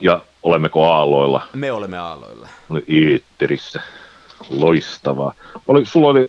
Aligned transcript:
Ja 0.00 0.20
olemmeko 0.42 0.84
aalloilla? 0.90 1.46
Me 1.54 1.72
olemme 1.72 1.98
aalloilla. 1.98 2.48
Oli 2.70 2.84
Eetterissä. 2.88 3.82
Loistavaa. 4.50 5.34
Oli, 5.68 5.86
sulla 5.86 6.08
oli, 6.08 6.28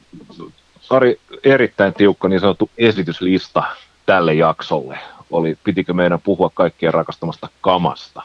Ari, 0.90 1.20
erittäin 1.44 1.94
tiukka 1.94 2.28
niin 2.28 2.40
sanottu 2.40 2.70
esityslista 2.78 3.64
tälle 4.06 4.34
jaksolle. 4.34 5.00
Oli, 5.32 5.58
pitikö 5.64 5.94
meidän 5.94 6.22
puhua 6.22 6.52
kaikkien 6.54 6.94
rakastamasta 6.94 7.50
kamasta? 7.62 8.22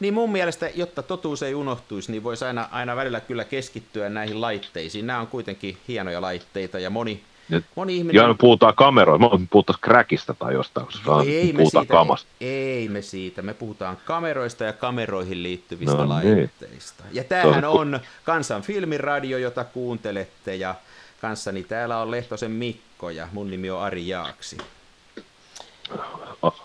Niin 0.00 0.14
mun 0.14 0.32
mielestä, 0.32 0.70
jotta 0.74 1.02
totuus 1.02 1.42
ei 1.42 1.54
unohtuisi, 1.54 2.12
niin 2.12 2.24
voisi 2.24 2.44
aina, 2.44 2.68
aina 2.72 2.96
välillä 2.96 3.20
kyllä 3.20 3.44
keskittyä 3.44 4.08
näihin 4.08 4.40
laitteisiin. 4.40 5.06
Nämä 5.06 5.20
on 5.20 5.26
kuitenkin 5.26 5.78
hienoja 5.88 6.20
laitteita 6.20 6.78
ja 6.78 6.90
moni, 6.90 7.20
Ja, 7.48 7.60
moni 7.74 7.96
ihminen... 7.96 8.22
ja 8.22 8.28
me 8.28 8.34
puhutaan 8.38 8.74
kameroista, 8.74 9.38
me 9.38 9.46
puhutaan 9.50 9.78
crackista 9.84 10.34
tai 10.34 10.54
jostain, 10.54 10.86
koska 10.86 11.10
No 11.10 11.22
ei 11.26 11.52
me 11.52 11.58
puhutaan 11.58 11.84
siitä, 11.84 11.92
kamasta. 11.94 12.28
Ei 12.40 12.88
me 12.88 13.02
siitä. 13.02 13.42
Me 13.42 13.54
puhutaan 13.54 13.96
kameroista 14.04 14.64
ja 14.64 14.72
kameroihin 14.72 15.42
liittyvistä 15.42 15.94
No 15.96 16.18
niin. 16.20 16.36
laitteista. 16.38 17.04
Ja 17.12 17.24
tämähän 17.24 17.64
on- 17.64 17.94
on 17.94 18.00
Kansan 18.24 18.62
filmiradio, 18.62 19.38
jota 19.38 19.64
kuuntelette 19.64 20.54
ja 20.56 20.74
kanssani 21.20 21.62
täällä 21.62 21.98
on 21.98 22.10
Lehtosen 22.10 22.50
Mikko 22.50 23.10
ja 23.10 23.28
mun 23.32 23.50
nimi 23.50 23.70
on 23.70 23.82
Ari 23.82 24.08
Jaaksi. 24.08 24.56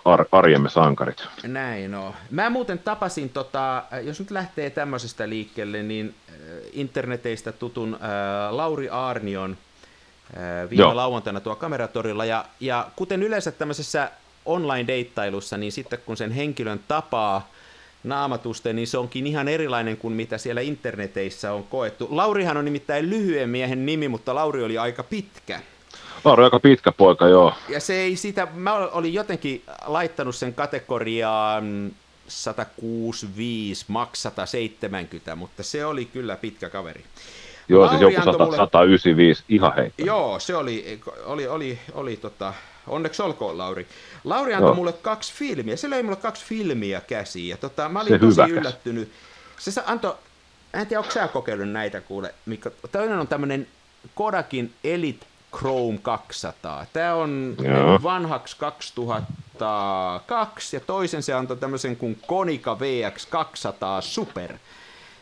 Ar- 0.05 0.25
arjemme 0.31 0.69
sankarit. 0.69 1.23
Näin 1.43 1.95
on. 1.95 2.13
Mä 2.31 2.49
muuten 2.49 2.79
tapasin, 2.79 3.29
tota, 3.29 3.83
jos 4.03 4.19
nyt 4.19 4.31
lähtee 4.31 4.69
tämmöisestä 4.69 5.29
liikkeelle, 5.29 5.83
niin 5.83 6.15
äh, 6.29 6.35
interneteistä 6.73 7.51
tutun 7.51 7.93
äh, 7.93 8.53
Lauri 8.55 8.89
Aarnion 8.89 9.51
äh, 9.51 9.57
viime 10.69 10.81
Joo. 10.81 10.95
lauantaina 10.95 11.39
tuo 11.39 11.55
kameratorilla. 11.55 12.25
Ja, 12.25 12.45
ja 12.59 12.87
kuten 12.95 13.23
yleensä 13.23 13.51
tämmöisessä 13.51 14.11
online-deittailussa, 14.45 15.57
niin 15.57 15.71
sitten 15.71 15.99
kun 16.05 16.17
sen 16.17 16.31
henkilön 16.31 16.79
tapaa 16.87 17.49
naamatusten, 18.03 18.75
niin 18.75 18.87
se 18.87 18.97
onkin 18.97 19.27
ihan 19.27 19.47
erilainen 19.47 19.97
kuin 19.97 20.13
mitä 20.13 20.37
siellä 20.37 20.61
interneteissä 20.61 21.53
on 21.53 21.63
koettu. 21.63 22.07
Laurihan 22.11 22.57
on 22.57 22.65
nimittäin 22.65 23.09
lyhyen 23.09 23.49
miehen 23.49 23.85
nimi, 23.85 24.07
mutta 24.07 24.35
Lauri 24.35 24.63
oli 24.63 24.77
aika 24.77 25.03
pitkä. 25.03 25.61
Lauri 26.23 26.41
on 26.41 26.43
aika 26.45 26.59
pitkä 26.59 26.91
poika, 26.91 27.27
joo. 27.27 27.53
Ja 27.69 27.79
se 27.79 27.93
ei 27.93 28.15
sitä, 28.15 28.47
mä 28.53 28.73
olin 28.73 29.13
jotenkin 29.13 29.63
laittanut 29.85 30.35
sen 30.35 30.53
kategoriaan 30.53 31.91
165, 32.27 33.85
maks 33.87 34.21
170, 34.21 35.35
mutta 35.35 35.63
se 35.63 35.85
oli 35.85 36.05
kyllä 36.05 36.35
pitkä 36.35 36.69
kaveri. 36.69 37.03
Joo, 37.69 37.89
siis 37.89 38.01
Lauri 38.01 38.15
joku 38.15 38.29
antoi 38.29 38.33
100, 38.33 38.45
mulle- 38.45 38.57
195, 38.57 39.43
ihan 39.49 39.75
heitto. 39.75 40.03
Joo, 40.05 40.39
se 40.39 40.55
oli, 40.55 41.01
oli, 41.25 41.47
oli, 41.47 41.79
oli 41.93 42.17
tota, 42.17 42.53
onneksi 42.87 43.21
olkoon 43.21 43.57
Lauri. 43.57 43.87
Lauri 44.23 44.53
antoi 44.53 44.67
Joo. 44.69 44.75
mulle 44.75 44.93
kaksi 44.93 45.33
filmiä, 45.33 45.75
se 45.75 45.89
löi 45.89 46.03
mulle 46.03 46.15
kaksi 46.15 46.45
filmiä 46.45 47.01
käsiin 47.07 47.49
ja 47.49 47.57
tota, 47.57 47.89
mä 47.89 48.01
olin 48.01 48.09
Se 48.13 48.19
tosi 48.19 48.35
hyväkäs. 48.41 48.51
yllättynyt. 48.57 49.11
Se 49.59 49.71
sa- 49.71 49.83
antoi, 49.85 50.13
en 50.73 50.87
tiedä, 50.87 50.99
onko 50.99 51.11
sä 51.11 51.27
kokeillut 51.27 51.69
näitä 51.69 52.01
kuule, 52.01 52.33
Mikko. 52.45 52.69
Toinen 52.91 53.19
on 53.19 53.27
tämmönen 53.27 53.67
Kodakin 54.15 54.73
Elite 54.83 55.25
Chrome 55.57 55.99
200. 56.01 56.85
Tämä 56.93 57.13
on 57.15 57.55
Joo. 57.63 57.99
vanhaksi 58.03 58.55
2002 58.59 60.75
ja 60.75 60.79
toisen 60.79 61.23
se 61.23 61.33
antoi 61.33 61.57
tämmöisen 61.57 61.95
kuin 61.95 62.19
Konica 62.27 62.79
VX 62.79 63.25
200 63.25 64.01
Super. 64.01 64.53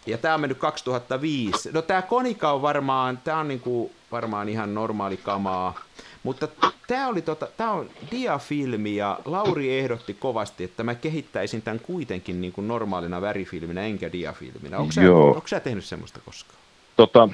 Ja 0.09 0.17
tämä 0.17 0.33
on 0.33 0.41
mennyt 0.41 0.57
2005. 0.57 1.71
No 1.71 1.81
tämä 1.81 2.01
Konica 2.01 2.51
on 2.51 2.61
varmaan, 2.61 3.17
tämä 3.23 3.39
on 3.39 3.47
niinku 3.47 3.91
varmaan 4.11 4.49
ihan 4.49 4.73
normaali 4.73 5.17
kamaa. 5.17 5.79
Mutta 6.23 6.47
tämä 6.87 7.07
oli 7.07 7.21
tota, 7.21 7.47
tää 7.57 7.71
on 7.71 7.89
diafilmi 8.11 8.95
ja 8.95 9.19
Lauri 9.25 9.79
ehdotti 9.79 10.13
kovasti, 10.13 10.63
että 10.63 10.83
mä 10.83 10.95
kehittäisin 10.95 11.61
tämän 11.61 11.79
kuitenkin 11.79 12.41
niinku 12.41 12.61
normaalina 12.61 13.21
värifilminä 13.21 13.81
enkä 13.81 14.11
diafilminä. 14.11 14.77
Onko 14.77 14.91
sä, 14.91 15.01
onko 15.11 15.47
sä 15.47 15.59
tehnyt 15.59 15.85
semmoista 15.85 16.19
koskaan? 16.25 16.59
Tota, 16.95 17.29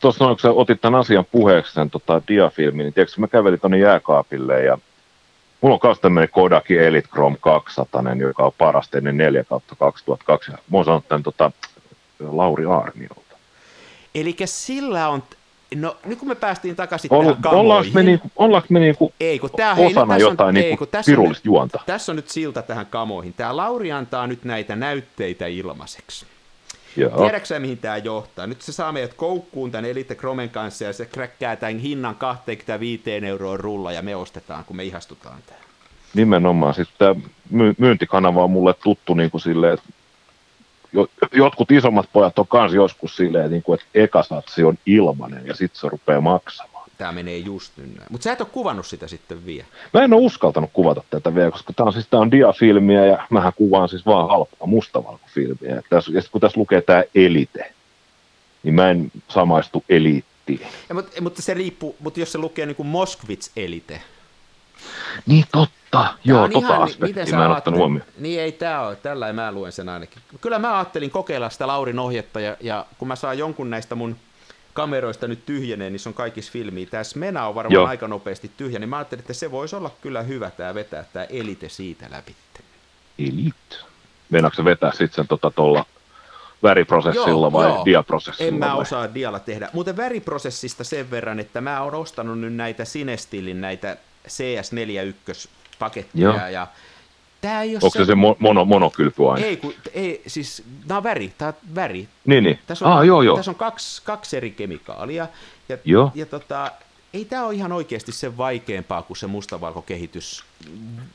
tuossa 0.00 0.24
noin, 0.24 0.36
kun 0.36 0.40
sä 0.40 0.50
otit 0.50 0.80
tämän 0.80 1.00
asian 1.00 1.24
puheeksi, 1.32 1.72
sen 1.72 1.90
tota, 1.90 2.22
diafilmin, 2.28 2.84
niin 2.84 2.94
tiedätkö, 2.94 3.20
mä 3.20 3.28
kävelin 3.28 3.60
tuonne 3.60 3.78
jääkaapille 3.78 4.62
ja 4.62 4.78
mulla 5.60 5.74
on 5.74 5.80
myös 5.82 6.00
tämmöinen 6.00 6.28
Kodakin 6.28 6.80
Elite 6.80 7.08
Chrome 7.08 7.36
200, 7.40 8.02
joka 8.18 8.42
on 8.42 8.52
parasta 8.58 8.98
ennen 8.98 9.16
4 9.16 9.44
kautta 9.44 9.76
2002. 9.78 10.50
Ja 10.52 10.58
Mä 10.70 10.78
oon 10.78 10.84
saanut 10.84 11.08
tämän 11.08 11.22
tota, 11.22 11.50
Lauri 12.30 12.64
Aarniolta. 12.64 13.36
Eli 14.14 14.36
sillä 14.44 15.08
on, 15.08 15.22
no 15.74 15.96
nyt 16.04 16.18
kun 16.18 16.28
me 16.28 16.34
päästiin 16.34 16.76
takaisin 16.76 17.12
Ol, 17.12 17.32
tähän 17.42 17.58
ollaanko 17.58 17.90
me, 17.94 18.02
niinku, 18.02 18.30
ollaanko 18.36 18.66
me 18.70 18.80
niinku 18.80 19.12
Ei, 19.20 19.38
kun 19.38 19.50
tää, 19.56 19.74
hei, 19.74 19.86
osana 19.86 20.14
tässä 20.14 20.28
jotain 20.28 20.48
on, 20.48 20.56
ei, 20.56 20.62
niinku 20.62 20.76
kun 20.76 20.88
tässä 20.88 21.12
on 21.18 21.34
juonta? 21.44 21.80
Tässä 21.86 22.12
on 22.12 22.16
nyt 22.16 22.28
silta 22.28 22.62
tähän 22.62 22.86
kamoihin. 22.86 23.32
Tämä 23.32 23.56
Lauri 23.56 23.92
antaa 23.92 24.26
nyt 24.26 24.44
näitä 24.44 24.76
näytteitä 24.76 25.46
ilmaiseksi. 25.46 26.26
Joo. 26.96 27.10
Tiedätkö 27.10 27.46
sä, 27.46 27.58
mihin 27.58 27.78
tämä 27.78 27.96
johtaa? 27.96 28.46
Nyt 28.46 28.62
se 28.62 28.72
saa 28.72 28.92
meidät 28.92 29.14
koukkuun 29.14 29.70
tämän 29.70 29.84
Elite 29.84 30.14
Chromen 30.14 30.50
kanssa 30.50 30.84
ja 30.84 30.92
se 30.92 31.06
kräkkää 31.06 31.56
tämän 31.56 31.78
hinnan 31.78 32.14
25 32.14 33.02
euroa 33.26 33.56
rulla 33.56 33.92
ja 33.92 34.02
me 34.02 34.16
ostetaan, 34.16 34.64
kun 34.64 34.76
me 34.76 34.84
ihastutaan 34.84 35.38
tähän. 35.46 35.62
Nimenomaan. 36.14 36.74
Siis 36.74 36.88
tämä 36.98 37.14
my- 37.50 37.74
myyntikanava 37.78 38.44
on 38.44 38.50
mulle 38.50 38.74
tuttu 38.74 39.14
niin 39.14 39.30
kuin 39.30 39.40
silleen, 39.40 39.74
että 39.74 39.88
jotkut 41.32 41.70
isommat 41.70 42.08
pojat 42.12 42.38
on 42.38 42.46
kans 42.46 42.74
joskus 42.74 43.16
silleen, 43.16 43.50
niin 43.50 43.62
kuin, 43.62 43.80
että 43.80 43.86
eka 43.94 44.22
satsi 44.22 44.64
on 44.64 44.78
ilmanen 44.86 45.46
ja 45.46 45.54
sitten 45.54 45.80
se 45.80 45.88
rupeaa 45.88 46.20
maksamaan. 46.20 46.90
Tämä 46.98 47.12
menee 47.12 47.38
just 47.38 47.72
nyt 47.76 47.96
näin. 47.96 48.08
Mutta 48.10 48.24
sä 48.24 48.32
et 48.32 48.40
ole 48.40 48.48
kuvannut 48.52 48.86
sitä 48.86 49.08
sitten 49.08 49.46
vielä. 49.46 49.64
Mä 49.94 50.04
en 50.04 50.12
ole 50.12 50.22
uskaltanut 50.22 50.70
kuvata 50.72 51.02
tätä 51.10 51.34
vielä, 51.34 51.50
koska 51.50 51.72
tämä 51.72 51.86
on 51.86 51.92
siis 51.92 52.06
tää 52.10 52.20
on 52.20 52.30
diafilmiä 52.30 53.06
ja 53.06 53.26
mähän 53.30 53.52
kuvaan 53.56 53.88
siis 53.88 54.06
vaan 54.06 54.28
halpaa 54.28 54.66
mustavalkofilmiä. 54.66 55.74
Ja, 55.74 55.82
tässä, 55.90 56.12
ja 56.12 56.22
sit 56.22 56.30
kun 56.30 56.40
tässä 56.40 56.60
lukee 56.60 56.82
tämä 56.82 57.04
elite, 57.14 57.72
niin 58.62 58.74
mä 58.74 58.90
en 58.90 59.12
samaistu 59.28 59.84
eliittiin. 59.88 60.66
Ja, 60.88 60.94
mutta, 60.94 61.22
mutta, 61.22 61.42
se 61.42 61.54
riippuu, 61.54 61.96
mutta 62.00 62.20
jos 62.20 62.32
se 62.32 62.38
lukee 62.38 62.66
niin 62.66 62.76
kuin 62.76 62.86
Moskvits 62.86 63.50
Elite. 63.56 64.02
Niin 65.26 65.44
totta, 65.52 65.81
Tää 65.92 66.14
joo, 66.24 66.48
tota 66.48 66.66
ihan- 66.66 66.82
aspektia 66.82 67.36
mä 67.36 67.44
en 67.44 67.50
ottanut 67.50 67.78
huomioon. 67.78 68.08
Niin 68.18 68.40
ei 68.40 68.52
tämä 68.52 68.80
ole, 68.80 68.96
tällä 68.96 69.32
mä 69.32 69.52
luen 69.52 69.72
sen 69.72 69.88
ainakin. 69.88 70.22
Kyllä 70.40 70.58
mä 70.58 70.76
ajattelin 70.78 71.10
kokeilla 71.10 71.50
sitä 71.50 71.66
Laurin 71.66 71.98
ohjetta 71.98 72.40
ja, 72.40 72.56
ja 72.60 72.86
kun 72.98 73.08
mä 73.08 73.16
saan 73.16 73.38
jonkun 73.38 73.70
näistä 73.70 73.94
mun 73.94 74.16
kameroista 74.72 75.28
nyt 75.28 75.46
tyhjeneen, 75.46 75.92
niin 75.92 76.00
se 76.00 76.08
on 76.08 76.14
kaikissa 76.14 76.52
filmiä. 76.52 76.86
Tämä 76.90 77.04
Smena 77.04 77.46
on 77.46 77.54
varmaan 77.54 77.74
Joo. 77.74 77.86
aika 77.86 78.08
nopeasti 78.08 78.50
tyhjä, 78.56 78.78
niin 78.78 78.88
mä 78.88 78.96
ajattelin, 78.96 79.20
että 79.20 79.32
se 79.32 79.50
voisi 79.50 79.76
olla 79.76 79.90
kyllä 80.02 80.22
hyvä 80.22 80.50
tämä 80.50 80.74
vetää 80.74 81.04
tämä 81.12 81.24
Elite 81.24 81.68
siitä 81.68 82.06
läpi. 82.10 82.34
Elite. 83.18 83.76
Meinaatko 84.30 84.56
se 84.56 84.64
vetää 84.64 84.90
sitten 84.90 85.10
sen 85.12 85.28
tota 85.28 85.50
tuolla 85.50 85.86
väriprosessilla 86.62 87.46
Joo, 87.46 87.52
vai 87.52 87.68
joo. 87.68 87.84
diaprosessilla? 87.84 88.48
En 88.48 88.54
mä 88.54 88.66
vai? 88.66 88.80
osaa 88.82 89.14
dialla 89.14 89.38
tehdä. 89.40 89.68
Muuten 89.72 89.96
väriprosessista 89.96 90.84
sen 90.84 91.10
verran, 91.10 91.40
että 91.40 91.60
mä 91.60 91.82
oon 91.82 91.94
ostanut 91.94 92.38
nyt 92.38 92.54
näitä 92.54 92.84
Sinestilin 92.84 93.60
näitä 93.60 93.96
CS41 94.28 95.48
paketteja 95.84 96.24
Joo. 96.24 96.48
ja 96.48 96.66
tää 97.40 97.62
ei 97.62 97.70
ole 97.70 97.80
Onko 97.82 97.98
se 97.98 98.04
se 98.04 98.12
mo- 98.12 98.36
mono, 98.38 98.64
monokylpyaine? 98.64 99.46
Ei, 99.46 99.56
kun, 99.56 99.74
ei, 99.92 100.22
siis 100.26 100.62
nämä 100.88 100.96
on 100.96 101.04
väri, 101.04 101.32
tää 101.38 101.48
on 101.48 101.54
väri. 101.74 102.08
Niin, 102.26 102.44
niin. 102.44 102.58
Tässä 102.66 102.86
on, 102.86 102.92
ah, 102.92 103.06
joo, 103.06 103.22
joo. 103.22 103.36
Tässä 103.36 103.50
on 103.50 103.54
kaksi, 103.54 104.02
kaksi 104.04 104.36
eri 104.36 104.50
kemikaalia. 104.50 105.28
Ja, 105.68 105.78
Joo. 105.84 106.12
ja 106.14 106.26
tota, 106.26 106.72
ei 107.14 107.24
tämä 107.24 107.44
ole 107.44 107.54
ihan 107.54 107.72
oikeasti 107.72 108.12
sen 108.12 108.36
vaikeampaa 108.36 109.02
kuin 109.02 109.16
se 109.16 109.26
mustavalkokehitys. 109.26 110.44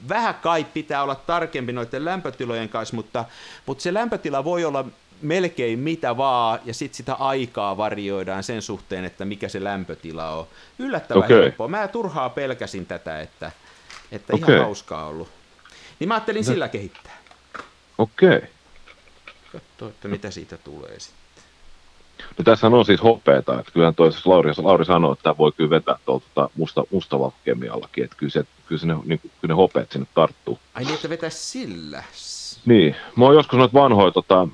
Vähän 0.10 0.36
kai 0.36 0.64
pitää 0.64 1.04
olla 1.04 1.16
tarkempi 1.16 1.74
noiden 1.74 2.06
lämpötilojen 2.06 2.70
kanssa, 2.70 2.96
mutta, 2.96 3.26
mutta 3.66 3.82
se 3.82 3.94
lämpötila 3.94 4.44
voi 4.44 4.66
olla 4.66 4.86
melkein 5.22 5.80
mitä 5.80 6.18
vaan, 6.18 6.60
ja 6.66 6.74
sitten 6.74 6.98
sitä 6.98 7.14
aikaa 7.14 7.78
varjoidaan 7.78 8.44
sen 8.44 8.62
suhteen, 8.62 9.06
että 9.06 9.26
mikä 9.26 9.50
se 9.50 9.64
lämpötila 9.64 10.30
on. 10.30 10.48
Yllättävän 10.80 11.24
Okei. 11.24 11.42
helppoa. 11.42 11.68
Mä 11.68 11.88
turhaa 11.88 12.30
pelkäsin 12.30 12.86
tätä, 12.86 13.22
että, 13.22 13.52
että 14.12 14.34
ihan 14.38 14.50
Okei. 14.50 14.60
hauskaa 14.60 15.08
ollut. 15.08 15.28
Niin 16.00 16.08
mä 16.08 16.14
ajattelin 16.14 16.46
sillä 16.46 16.68
kehittää. 16.68 17.18
Okei. 17.98 18.38
Okay. 18.38 18.50
Katso, 19.52 19.88
että 19.88 20.08
mitä 20.08 20.32
siitä 20.32 20.58
tulee 20.58 21.00
sitten. 21.00 21.28
No 22.38 22.44
tässä 22.44 22.68
on 22.68 22.86
siis 22.86 23.04
hopeeta, 23.04 23.60
että 23.60 23.72
kyllähän 23.72 23.96
toisessa 23.96 24.30
Lauri, 24.30 24.52
Lauri 24.58 24.86
sanoi, 24.86 25.14
että 25.14 25.24
tämä 25.24 25.38
voi 25.38 25.52
kyllä 25.52 25.70
vetää 25.70 25.96
tuolta 26.06 26.26
tota 26.36 26.50
musta, 26.56 26.84
mustavalkokemiallakin, 26.92 28.04
että 28.04 28.16
kyllä, 28.18 28.32
se, 28.32 28.44
kyllä, 28.68 28.80
se 28.80 28.88
ne, 28.88 28.96
niin, 29.06 29.20
kyllä 29.20 29.54
ne 29.54 29.54
hopeet 29.54 29.92
sinne 29.92 30.08
tarttuu. 30.14 30.60
Ai 30.74 30.84
niin, 30.84 30.96
että 30.96 31.10
vetää 31.10 31.30
sillä. 31.30 32.04
Niin, 32.66 32.96
mä 33.16 33.26
oon 33.26 33.36
joskus 33.36 33.58
noita 33.58 33.74
vanhoja, 33.74 34.12
tota, 34.12 34.48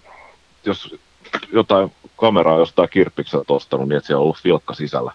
jos 0.65 0.95
jotain 1.51 1.91
kameraa 2.17 2.57
jostain 2.57 2.89
kirppikseltä 2.89 3.53
ostanut, 3.53 3.89
niin 3.89 3.97
että 3.97 4.07
siellä 4.07 4.19
on 4.19 4.23
ollut 4.23 4.41
filkka 4.41 4.73
sisällä, 4.73 5.11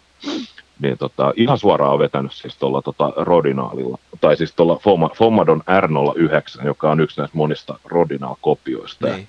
niin 0.81 0.99
tota, 0.99 1.33
ihan 1.37 1.59
suoraan 1.59 1.93
on 1.93 1.99
vetänyt 1.99 2.33
siis 2.33 2.57
tuolla 2.57 2.83
tota, 2.83 3.13
Rodinaalilla, 3.17 3.99
tai 4.21 4.37
siis 4.37 4.55
tuolla 4.55 4.75
Foma- 4.75 5.15
Fomadon 5.17 5.63
R09, 5.69 6.67
joka 6.67 6.91
on 6.91 7.01
yksi 7.01 7.21
näistä 7.21 7.37
monista 7.37 7.79
Rodinal-kopioista. 7.85 9.09
Ja 9.09 9.15
Niin. 9.17 9.29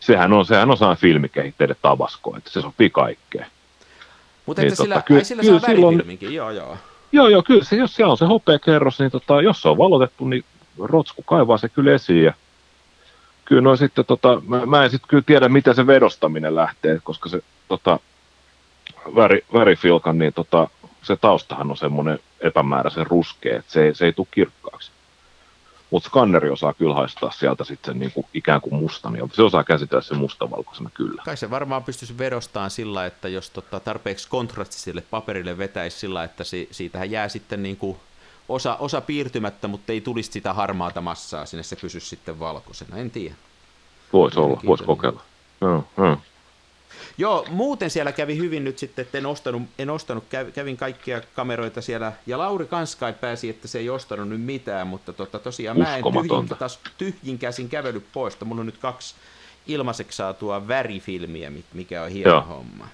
Sehän 0.00 0.32
on, 0.32 0.46
sehän 0.46 0.70
on 0.70 0.76
sellainen 0.76 1.00
filmikehitteiden 1.00 1.76
tabasko, 1.82 2.36
että 2.36 2.50
se 2.50 2.60
sopii 2.60 2.90
kaikkeen. 2.90 3.46
Mutta 4.46 4.62
Niin, 4.62 4.68
että 4.72 4.82
sillä, 4.82 5.02
kyllä- 5.06 5.18
ai 5.18 5.24
sillä 5.24 5.42
kyllä 5.42 5.60
saa 5.60 5.68
silloin- 5.68 6.18
joo 6.20 6.50
joo. 6.50 6.76
Joo, 7.12 7.28
joo, 7.28 7.42
kyllä 7.42 7.64
se, 7.64 7.76
jos 7.76 7.94
siellä 7.96 8.10
on 8.10 8.16
se 8.18 8.24
hopeakerros, 8.24 8.98
niin 8.98 9.10
tota, 9.10 9.42
jos 9.42 9.62
se 9.62 9.68
on 9.68 9.78
valotettu, 9.78 10.24
niin 10.28 10.44
rotsku 10.78 11.22
kaivaa 11.22 11.58
se 11.58 11.68
kyllä 11.68 11.92
esiin 11.92 12.24
ja 12.24 12.32
kyllä 13.44 13.62
no 13.62 13.76
sitten 13.76 14.04
tota, 14.04 14.42
mä, 14.48 14.66
mä 14.66 14.84
en 14.84 14.90
sitten 14.90 15.08
kyllä 15.08 15.22
tiedä, 15.26 15.48
miten 15.48 15.74
se 15.74 15.86
vedostaminen 15.86 16.54
lähtee, 16.56 16.98
koska 17.04 17.28
se 17.28 17.40
tota, 17.68 17.98
väri, 19.16 19.44
värifilkan, 19.54 20.18
niin 20.18 20.32
tota, 20.32 20.68
se 21.04 21.16
taustahan 21.16 21.70
on 21.70 21.76
semmoinen 21.76 22.18
epämääräisen 22.40 23.06
ruskea, 23.06 23.58
että 23.58 23.72
se, 23.72 23.90
se 23.94 24.04
ei 24.04 24.12
tule 24.12 24.26
kirkkaaksi. 24.30 24.90
Mutta 25.90 26.08
skanneri 26.08 26.50
osaa 26.50 26.72
kyllä 26.72 26.94
haistaa 26.94 27.30
sieltä 27.30 27.64
sitten 27.64 27.98
niinku 27.98 28.26
ikään 28.34 28.60
kuin 28.60 28.74
mustan, 28.74 29.12
niin 29.12 29.30
se 29.32 29.42
osaa 29.42 29.64
käsitellä 29.64 30.02
sen 30.02 30.18
mustavalkoisena 30.18 30.90
kyllä. 30.94 31.22
Kai 31.24 31.36
se 31.36 31.50
varmaan 31.50 31.84
pystyisi 31.84 32.18
vedostaan 32.18 32.70
sillä, 32.70 33.06
että 33.06 33.28
jos 33.28 33.50
tota 33.50 33.80
tarpeeksi 33.80 34.28
kontrastiselle 34.28 35.02
paperille 35.10 35.58
vetäisi 35.58 35.98
sillä, 35.98 36.24
että 36.24 36.44
si, 36.44 36.68
siitähän 36.70 37.10
jää 37.10 37.28
sitten 37.28 37.62
niinku 37.62 38.00
osa, 38.48 38.76
osa 38.76 39.00
piirtymättä, 39.00 39.68
mutta 39.68 39.92
ei 39.92 40.00
tulisi 40.00 40.32
sitä 40.32 40.52
harmaata 40.52 41.00
massaa 41.00 41.46
sinne, 41.46 41.62
se 41.62 41.76
pysyisi 41.76 42.08
sitten 42.08 42.40
valkoisena, 42.40 42.96
en 42.96 43.10
tiedä. 43.10 43.34
Voisi 44.12 44.38
olla, 44.38 44.60
voisi 44.66 44.84
kokeilla. 44.84 45.22
No, 45.60 45.84
no. 45.96 46.18
Joo, 47.18 47.46
muuten 47.50 47.90
siellä 47.90 48.12
kävi 48.12 48.36
hyvin 48.36 48.64
nyt 48.64 48.78
sitten, 48.78 49.02
että 49.02 49.18
en 49.18 49.26
ostanut, 49.26 49.62
en 49.78 49.90
ostanut 49.90 50.24
kävin 50.54 50.76
kaikkia 50.76 51.20
kameroita 51.34 51.80
siellä, 51.80 52.12
ja 52.26 52.38
Lauri 52.38 52.66
Kanskai 52.66 53.12
pääsi, 53.12 53.48
että 53.50 53.68
se 53.68 53.78
ei 53.78 53.90
ostanut 53.90 54.28
nyt 54.28 54.42
mitään, 54.42 54.86
mutta 54.86 55.12
tota, 55.12 55.38
tosiaan 55.38 55.78
mä 55.78 55.96
en 55.96 56.04
tyhjin, 56.04 56.48
taas, 56.58 56.80
tyhjin 56.98 57.38
käsin 57.38 57.68
kävellyt 57.68 58.04
pois, 58.12 58.40
mulla 58.44 58.60
on 58.60 58.66
nyt 58.66 58.78
kaksi 58.78 59.14
ilmaiseksi 59.66 60.16
saatua 60.16 60.68
värifilmiä, 60.68 61.52
mikä 61.74 62.02
on 62.02 62.10
hieno 62.10 62.30
Joo. 62.30 62.42
homma. 62.42 62.88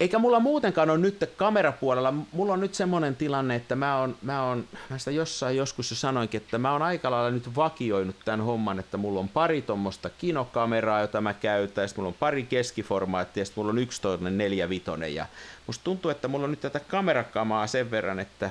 Eikä 0.00 0.18
mulla 0.18 0.40
muutenkaan 0.40 0.90
ole 0.90 0.98
nyt 0.98 1.30
kamerapuolella, 1.36 2.14
mulla 2.32 2.52
on 2.52 2.60
nyt 2.60 2.74
semmoinen 2.74 3.16
tilanne, 3.16 3.54
että 3.54 3.76
mä 3.76 3.98
oon, 3.98 4.16
mä 4.22 4.42
oon, 4.42 4.64
mä 4.90 4.98
sitä 4.98 5.10
jossain 5.10 5.56
joskus 5.56 5.90
jo 5.90 5.96
sanoinkin, 5.96 6.40
että 6.40 6.58
mä 6.58 6.72
oon 6.72 6.82
aika 6.82 7.10
lailla 7.10 7.30
nyt 7.30 7.56
vakioinut 7.56 8.16
tämän 8.24 8.40
homman, 8.40 8.78
että 8.78 8.96
mulla 8.96 9.20
on 9.20 9.28
pari 9.28 9.62
tuommoista 9.62 10.10
kinokameraa, 10.10 11.00
jota 11.00 11.20
mä 11.20 11.34
käytän, 11.34 11.82
ja 11.82 11.88
mulla 11.96 12.08
on 12.08 12.14
pari 12.14 12.42
keskiformaattia, 12.42 13.42
ja 13.42 13.46
mulla 13.56 13.70
on 13.70 13.78
yksi 13.78 14.02
toinen 14.02 14.38
neljä 14.38 14.68
vitonen, 14.68 15.14
ja 15.14 15.26
musta 15.66 15.84
tuntuu, 15.84 16.10
että 16.10 16.28
mulla 16.28 16.44
on 16.44 16.50
nyt 16.50 16.60
tätä 16.60 16.80
kamerakamaa 16.80 17.66
sen 17.66 17.90
verran, 17.90 18.20
että, 18.20 18.50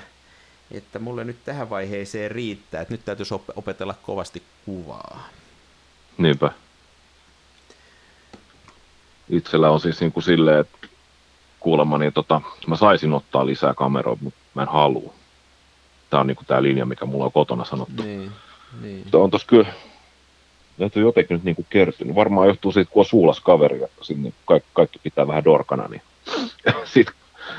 että 0.72 1.00
mulle 1.00 1.24
nyt 1.24 1.38
tähän 1.46 1.69
vaiheeseen 1.69 2.31
riittää, 2.31 2.81
että 2.81 2.94
nyt 2.94 3.06
täytyisi 3.06 3.34
opetella 3.56 3.96
kovasti 4.04 4.44
kuvaa. 4.66 5.30
Niinpä. 6.18 6.51
Itsellä 9.30 9.69
on 9.69 9.80
siis 9.80 10.01
niin 10.01 10.12
kuin 10.12 10.24
silleen, 10.24 10.60
että 10.60 10.88
kuulemma, 11.59 11.97
niin 11.97 12.13
tota, 12.13 12.41
mä 12.67 12.75
saisin 12.75 13.13
ottaa 13.13 13.45
lisää 13.45 13.73
kameroita, 13.73 14.23
mutta 14.23 14.39
mä 14.53 14.61
en 14.61 14.67
halua. 14.67 15.13
Tämä 16.09 16.21
on 16.21 16.27
niin 16.27 16.38
tämä 16.47 16.63
linja, 16.63 16.85
mikä 16.85 17.06
mulla 17.06 17.25
on 17.25 17.31
kotona 17.31 17.65
sanottu. 17.65 18.03
Niin, 18.03 18.31
niin. 18.81 19.06
On 19.13 19.31
tossa 19.31 19.47
kyllä, 19.47 19.73
näytyy 20.77 21.03
jotenkin 21.03 21.35
nyt 21.35 21.44
niin 21.44 21.65
kertynyt. 21.69 22.15
Varmaan 22.15 22.47
johtuu 22.47 22.71
siitä, 22.71 22.91
kun 22.91 23.01
on 23.01 23.06
suulas 23.06 23.39
kaveri, 23.39 23.83
että 23.83 24.03
sinne 24.03 24.33
kaikki, 24.45 24.69
kaikki 24.73 25.00
pitää 25.03 25.27
vähän 25.27 25.44
dorkana, 25.44 25.88
niin 25.88 26.01
sitten 26.94 27.15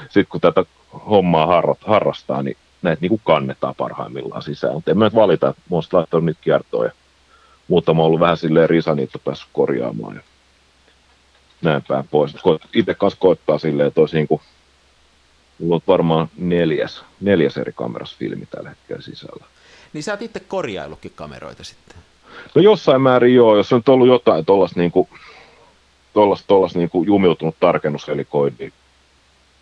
sit 0.09 0.29
kun 0.29 0.41
tätä 0.41 0.65
hommaa 1.11 1.63
harrastaa, 1.87 2.43
niin 2.43 2.57
näitä 2.83 3.01
niin 3.01 3.09
kuin 3.09 3.21
kannetaan 3.25 3.75
parhaimmillaan 3.75 4.43
sisään. 4.43 4.75
Mutta 4.75 4.91
en 4.91 4.99
mä 4.99 5.05
nyt 5.05 5.15
valita, 5.15 5.47
mä 5.47 5.77
oon 5.77 5.83
laittanut 5.93 6.25
niitä 6.25 6.41
kiertoja. 6.43 6.89
Ja 6.89 6.95
muutama 7.69 8.03
on 8.03 8.07
ollut 8.07 8.21
vähän 8.21 8.37
silleen 8.37 8.71
risa 8.71 8.95
niitä 8.95 9.19
päässyt 9.25 9.49
korjaamaan. 9.53 10.17
Ja 10.17 10.23
näin 11.63 11.83
päin 11.89 12.09
pois. 12.09 12.35
Itse 12.75 12.95
kanssa 12.95 13.21
koittaa 13.21 13.59
silleen, 13.59 13.87
että 13.89 14.01
olisi 14.01 14.17
niin 14.17 14.29
kuin, 14.29 14.41
mulla 15.59 15.75
on 15.75 15.81
varmaan 15.87 16.29
neljäs, 16.37 17.05
neljäs 17.21 17.57
eri 17.57 17.73
kameras 17.73 18.17
filmi 18.17 18.47
tällä 18.47 18.69
hetkellä 18.69 19.03
sisällä. 19.03 19.45
Niin 19.93 20.03
sä 20.03 20.13
oot 20.13 20.23
itse 20.23 20.41
korjaillutkin 20.41 21.13
kameroita 21.15 21.65
sitten? 21.65 21.97
No 22.55 22.63
jossain 22.63 23.03
määrin 23.03 23.35
joo, 23.35 23.57
jos 23.57 23.73
on 23.73 23.79
nyt 23.79 23.89
ollut 23.89 24.09
jotain 24.09 24.45
tuollaista 24.45 24.81
niin 24.81 24.91
kuin, 24.91 25.09
tollas, 26.13 26.45
tollas 26.47 26.75
niin 26.75 26.91
kuin 26.91 27.07
jumiutunut 27.07 27.57
tarkennushelikoidi 27.61 28.73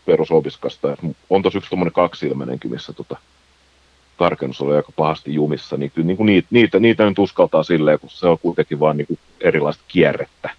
perusobiskasta. 0.06 0.96
On 1.30 1.42
tosi 1.42 1.58
yksi 1.58 1.70
tuommoinen 1.70 1.92
kaksilmäinenkin, 1.92 2.70
missä 2.70 2.92
tota, 2.92 3.16
tarkennus 4.16 4.60
oli 4.60 4.76
aika 4.76 4.92
pahasti 4.96 5.34
jumissa, 5.34 5.76
niin 5.76 5.90
kyllä 5.90 6.06
niin 6.06 6.16
kuin 6.16 6.26
niitä, 6.26 6.48
niitä, 6.50 6.80
niitä 6.80 7.04
nyt 7.04 7.18
uskaltaa 7.18 7.62
silleen, 7.62 7.98
kun 7.98 8.10
se 8.10 8.26
on 8.26 8.38
kuitenkin 8.38 8.80
vaan 8.80 8.96
niin 8.96 9.18
erilaista 9.40 9.84
kierrettä 9.88 10.50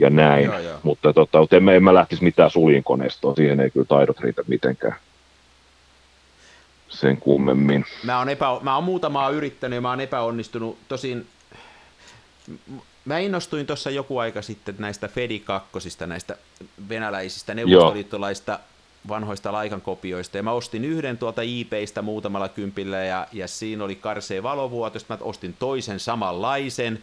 ja 0.00 0.10
näin. 0.10 0.44
Joo, 0.44 0.58
joo. 0.58 0.78
Mutta 0.82 1.12
tota, 1.12 1.38
en, 1.56 1.64
mä, 1.64 1.72
en 1.72 1.84
mä 1.84 1.94
lähtisi 1.94 2.24
mitään 2.24 2.50
sulinkoneistoon, 2.50 3.36
siihen 3.36 3.60
ei 3.60 3.70
kyllä 3.70 3.86
taidot 3.86 4.20
riitä 4.20 4.42
mitenkään 4.46 4.96
sen 6.88 7.16
kummemmin. 7.16 7.84
Mä 8.04 8.18
oon, 8.18 8.28
epä, 8.28 8.46
mä 8.62 8.74
oon 8.74 8.84
muutamaa 8.84 9.30
yrittänyt 9.30 9.74
ja 9.74 9.80
mä 9.80 9.90
oon 9.90 10.00
epäonnistunut. 10.00 10.78
Tosin 10.88 11.26
mä 13.04 13.18
innostuin 13.18 13.66
tuossa 13.66 13.90
joku 13.90 14.18
aika 14.18 14.42
sitten 14.42 14.74
näistä 14.78 15.08
Fedi 15.08 15.38
2, 15.38 15.70
näistä 16.06 16.36
venäläisistä 16.88 17.54
neuvostoliittolaista 17.54 18.58
vanhoista 19.08 19.52
Laikan 19.52 19.80
kopioista, 19.80 20.36
ja 20.36 20.42
mä 20.42 20.52
ostin 20.52 20.84
yhden 20.84 21.18
tuolta 21.18 21.42
eBaystä 21.42 22.02
muutamalla 22.02 22.48
kympillä, 22.48 22.96
ja, 22.96 23.26
ja 23.32 23.48
siinä 23.48 23.84
oli 23.84 23.94
karsee 23.94 24.42
valovuoto, 24.42 24.98
mä 25.08 25.18
ostin 25.20 25.56
toisen 25.58 26.00
samanlaisen, 26.00 27.02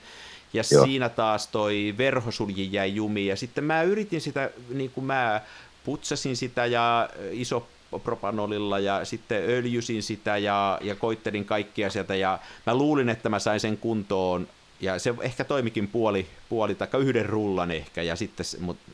ja 0.53 0.63
Joo. 0.71 0.85
siinä 0.85 1.09
taas 1.09 1.47
toi 1.47 1.95
verhosulji 1.97 2.69
jäi 2.71 2.95
jumiin, 2.95 3.27
ja 3.27 3.35
sitten 3.35 3.63
mä 3.63 3.81
yritin 3.81 4.21
sitä, 4.21 4.49
niin 4.69 4.91
kuin 4.91 5.05
mä 5.05 5.41
putsasin 5.83 6.37
sitä 6.37 6.65
ja 6.65 7.09
iso 7.31 7.67
propanolilla 8.03 8.79
ja 8.79 9.05
sitten 9.05 9.43
öljysin 9.49 10.03
sitä 10.03 10.37
ja, 10.37 10.79
ja 10.81 10.95
koittelin 10.95 11.45
kaikkia 11.45 11.89
sieltä 11.89 12.15
ja 12.15 12.39
mä 12.65 12.75
luulin, 12.75 13.09
että 13.09 13.29
mä 13.29 13.39
sain 13.39 13.59
sen 13.59 13.77
kuntoon 13.77 14.47
ja 14.81 14.99
se 14.99 15.13
ehkä 15.21 15.43
toimikin 15.43 15.87
puoli, 15.87 16.27
puoli 16.49 16.75
tai 16.75 16.87
yhden 16.99 17.25
rullan 17.25 17.71
ehkä 17.71 18.01
ja 18.01 18.15
sitten, 18.15 18.45
mutta 18.59 18.91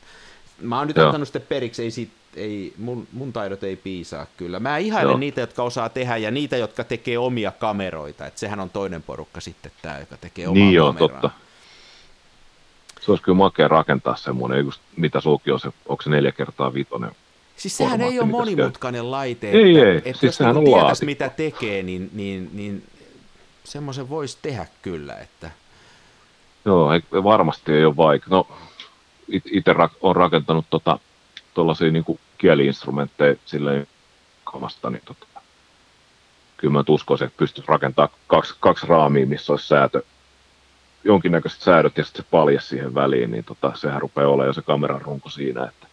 mä 0.60 0.78
oon 0.78 0.86
nyt 0.86 0.96
Joo. 0.96 1.06
ottanut 1.06 1.28
sitten 1.28 1.42
periksi, 1.42 1.82
ei 1.82 1.90
sit, 1.90 2.10
ei, 2.36 2.74
mun, 2.78 3.08
mun 3.12 3.32
taidot 3.32 3.64
ei 3.64 3.76
piisaa 3.76 4.26
kyllä. 4.36 4.60
Mä 4.60 4.78
ihailen 4.78 5.10
Joo. 5.10 5.18
niitä, 5.18 5.40
jotka 5.40 5.62
osaa 5.62 5.88
tehdä 5.88 6.16
ja 6.16 6.30
niitä, 6.30 6.56
jotka 6.56 6.84
tekee 6.84 7.18
omia 7.18 7.52
kameroita, 7.52 8.26
että 8.26 8.40
sehän 8.40 8.60
on 8.60 8.70
toinen 8.70 9.02
porukka 9.02 9.40
sitten 9.40 9.72
tämä, 9.82 9.98
joka 9.98 10.16
tekee 10.16 10.48
omaa 10.48 10.64
niin 10.64 10.80
kameraa. 10.80 11.20
Totta 11.20 11.43
se 13.04 13.12
olisi 13.12 13.24
kyllä 13.24 13.36
makea 13.36 13.68
rakentaa 13.68 14.16
semmoinen, 14.16 14.64
just 14.64 14.80
mitä 14.96 15.20
sulki 15.20 15.50
on 15.50 15.60
se, 15.60 15.70
onko 15.86 16.02
se 16.02 16.10
neljä 16.10 16.32
kertaa 16.32 16.74
vitonen. 16.74 17.10
Siis 17.56 17.76
sehän 17.76 18.00
ei 18.00 18.20
ole 18.20 18.28
monimutkainen 18.28 19.10
laite, 19.10 19.50
ei, 19.50 19.76
että, 19.78 19.90
ei. 19.90 19.96
että 19.96 20.10
siis 20.10 20.22
jos 20.22 20.36
sehän 20.36 20.54
niinku 20.54 20.74
on 20.74 20.80
tietäisi, 20.80 21.04
mitä 21.04 21.28
tekee, 21.28 21.82
niin, 21.82 22.10
niin, 22.12 22.50
niin 22.52 22.82
semmoisen 23.64 24.08
voisi 24.08 24.38
tehdä 24.42 24.66
kyllä. 24.82 25.14
Että... 25.14 25.50
Joo, 26.64 26.92
ei, 26.92 27.00
varmasti 27.12 27.72
ei 27.72 27.84
ole 27.84 27.96
vaikea. 27.96 28.28
No, 28.30 28.46
itse 29.28 29.72
ra- 29.72 29.96
olen 30.00 30.16
rakentanut 30.16 30.66
tota, 30.70 30.98
tuollaisia 31.54 31.90
niin 31.90 32.04
kieliinstrumentteja 32.38 33.36
silleen 33.46 33.86
kamasta, 34.44 34.90
niin 34.90 35.02
tota, 35.04 35.26
kyllä 36.56 36.72
mä 36.72 36.84
uskoisin, 36.88 37.26
että 37.26 37.38
pystyisi 37.38 37.68
rakentamaan 37.68 38.18
kaksi, 38.26 38.54
kaksi 38.60 38.86
raamia, 38.86 39.26
missä 39.26 39.52
olisi 39.52 39.66
säätö, 39.66 40.02
jonkinnäköiset 41.04 41.60
säädöt 41.60 41.98
ja 41.98 42.04
sitten 42.04 42.24
se 42.24 42.28
paljas 42.30 42.68
siihen 42.68 42.94
väliin, 42.94 43.30
niin 43.30 43.44
tota, 43.44 43.72
sehän 43.74 44.00
rupeaa 44.00 44.28
olemaan 44.28 44.46
jo 44.46 44.52
se 44.52 44.62
kameran 44.62 45.02
runko 45.02 45.28
siinä. 45.28 45.64
Että 45.64 45.86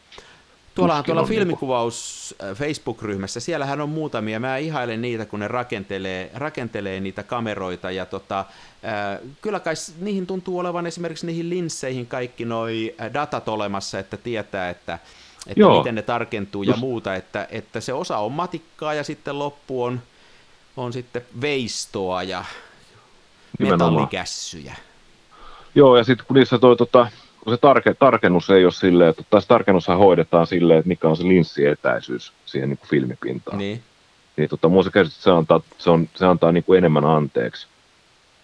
Tuolla 0.76 0.96
on 0.96 1.04
tuolla 1.04 1.22
on 1.22 1.28
filmikuvaus 1.28 2.36
niinku... 2.42 2.56
Facebook-ryhmässä, 2.56 3.40
siellähän 3.40 3.82
on 3.82 3.90
muutamia, 3.90 4.40
mä 4.40 4.58
ihailen 4.58 5.02
niitä, 5.02 5.26
kun 5.26 5.40
ne 5.40 5.48
rakentelee, 5.48 6.32
rakentelee 6.34 7.00
niitä 7.00 7.24
kameroita, 7.24 7.92
ja 7.92 8.06
tota, 8.06 8.40
äh, 8.40 9.20
kyllä 9.42 9.60
kai 9.60 9.74
niihin 10.00 10.28
tuntuu 10.28 10.60
olevan 10.60 10.88
esimerkiksi 10.88 11.26
niihin 11.26 11.50
linsseihin 11.50 12.08
kaikki 12.08 12.46
noi 12.46 12.96
datat 13.14 13.50
olemassa, 13.50 14.00
että 14.00 14.18
tietää, 14.18 14.70
että, 14.70 15.00
että 15.48 15.70
miten 15.78 15.96
ne 15.96 16.02
tarkentuu 16.02 16.64
Just... 16.64 16.78
ja 16.78 16.80
muuta, 16.80 17.16
että, 17.16 17.48
että 17.50 17.80
se 17.80 17.94
osa 17.94 18.18
on 18.18 18.32
matikkaa 18.32 18.94
ja 18.94 19.04
sitten 19.04 19.40
loppu 19.40 19.84
on, 19.84 20.02
on 20.78 20.94
sitten 20.94 21.22
veistoa 21.42 22.24
ja 22.24 22.46
metallikässyjä. 23.60 24.76
Joo, 25.76 25.98
ja 25.98 26.04
sitten 26.04 26.26
kun 26.28 26.36
niissä 26.36 26.60
toi, 26.60 26.78
tota, 26.78 27.08
kun 27.44 27.54
se 27.54 27.58
tarke, 27.58 27.94
tarkennus 27.94 28.50
ei 28.50 28.64
ole 28.64 28.72
silleen, 28.72 29.10
että 29.10 29.24
tässä 29.30 29.48
tarkennushan 29.48 29.98
hoidetaan 29.98 30.48
silleen, 30.48 30.80
että 30.80 30.88
mikä 30.88 31.08
on 31.08 31.18
se 31.18 31.24
linssietäisyys 31.24 32.34
siihen 32.46 32.70
niin 32.70 32.78
kuin 32.78 32.90
filmipintaan. 32.90 33.58
Niin. 33.58 33.82
Niin 34.38 34.50
tota, 34.50 34.70
mun 34.70 34.84
se 34.84 34.92
käsitys, 34.92 35.24
se 35.24 35.32
antaa, 35.32 35.62
se 35.78 35.90
on, 35.90 36.10
se 36.16 36.26
antaa 36.26 36.52
niin 36.52 36.64
kuin 36.64 36.78
enemmän 36.78 37.06
anteeksi 37.06 37.68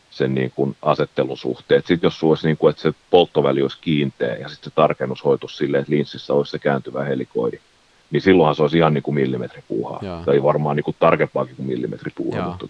sen 0.09 0.35
niin 0.35 0.51
kuin 0.55 0.75
asettelun 0.81 1.37
suhteen. 1.37 1.81
Sitten 1.85 2.07
jos 2.07 2.23
olisi 2.23 2.47
niin 2.47 2.57
kuin, 2.57 2.69
että 2.69 2.81
se 2.81 2.93
polttoväli 3.09 3.61
olisi 3.61 3.77
kiinteä 3.81 4.35
ja 4.35 4.49
sitten 4.49 4.71
se 4.71 4.75
tarkennus 4.75 5.25
hoituisi 5.25 5.55
silleen, 5.55 5.81
että 5.81 5.93
linssissä 5.93 6.33
olisi 6.33 6.51
se 6.51 6.59
kääntyvä 6.59 7.03
helikoidi, 7.03 7.59
niin 8.11 8.21
silloinhan 8.21 8.55
se 8.55 8.61
olisi 8.61 8.77
ihan 8.77 8.93
niin 8.93 9.03
kuin 9.03 9.15
millimetripuuhaa. 9.15 9.99
Tai 10.25 10.43
varmaan 10.43 10.75
niin 10.75 10.83
kuin 10.83 10.95
tarkempaakin 10.99 11.55
kuin 11.55 11.67
millimetripuuhaa, 11.67 12.47
mutta 12.49 12.67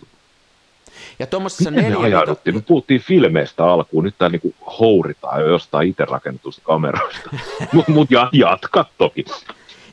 ja 1.19 1.27
tuommoisessa 1.27 1.71
neljä... 1.71 1.99
Ajauduttiin? 1.99 2.55
Me 2.55 2.61
puhuttiin 2.61 3.01
filmeistä 3.01 3.65
alkuun, 3.65 4.03
nyt 4.03 4.15
tää 4.17 4.29
niinku 4.29 4.55
houritaan 4.79 5.41
jo 5.41 5.47
jostain 5.47 5.89
itse 5.89 6.05
rakennetusta 6.05 6.61
kameroista. 6.65 7.29
Mutta 7.73 7.91
mut 7.97 8.09
jatka 8.31 8.85
toki. 8.97 9.25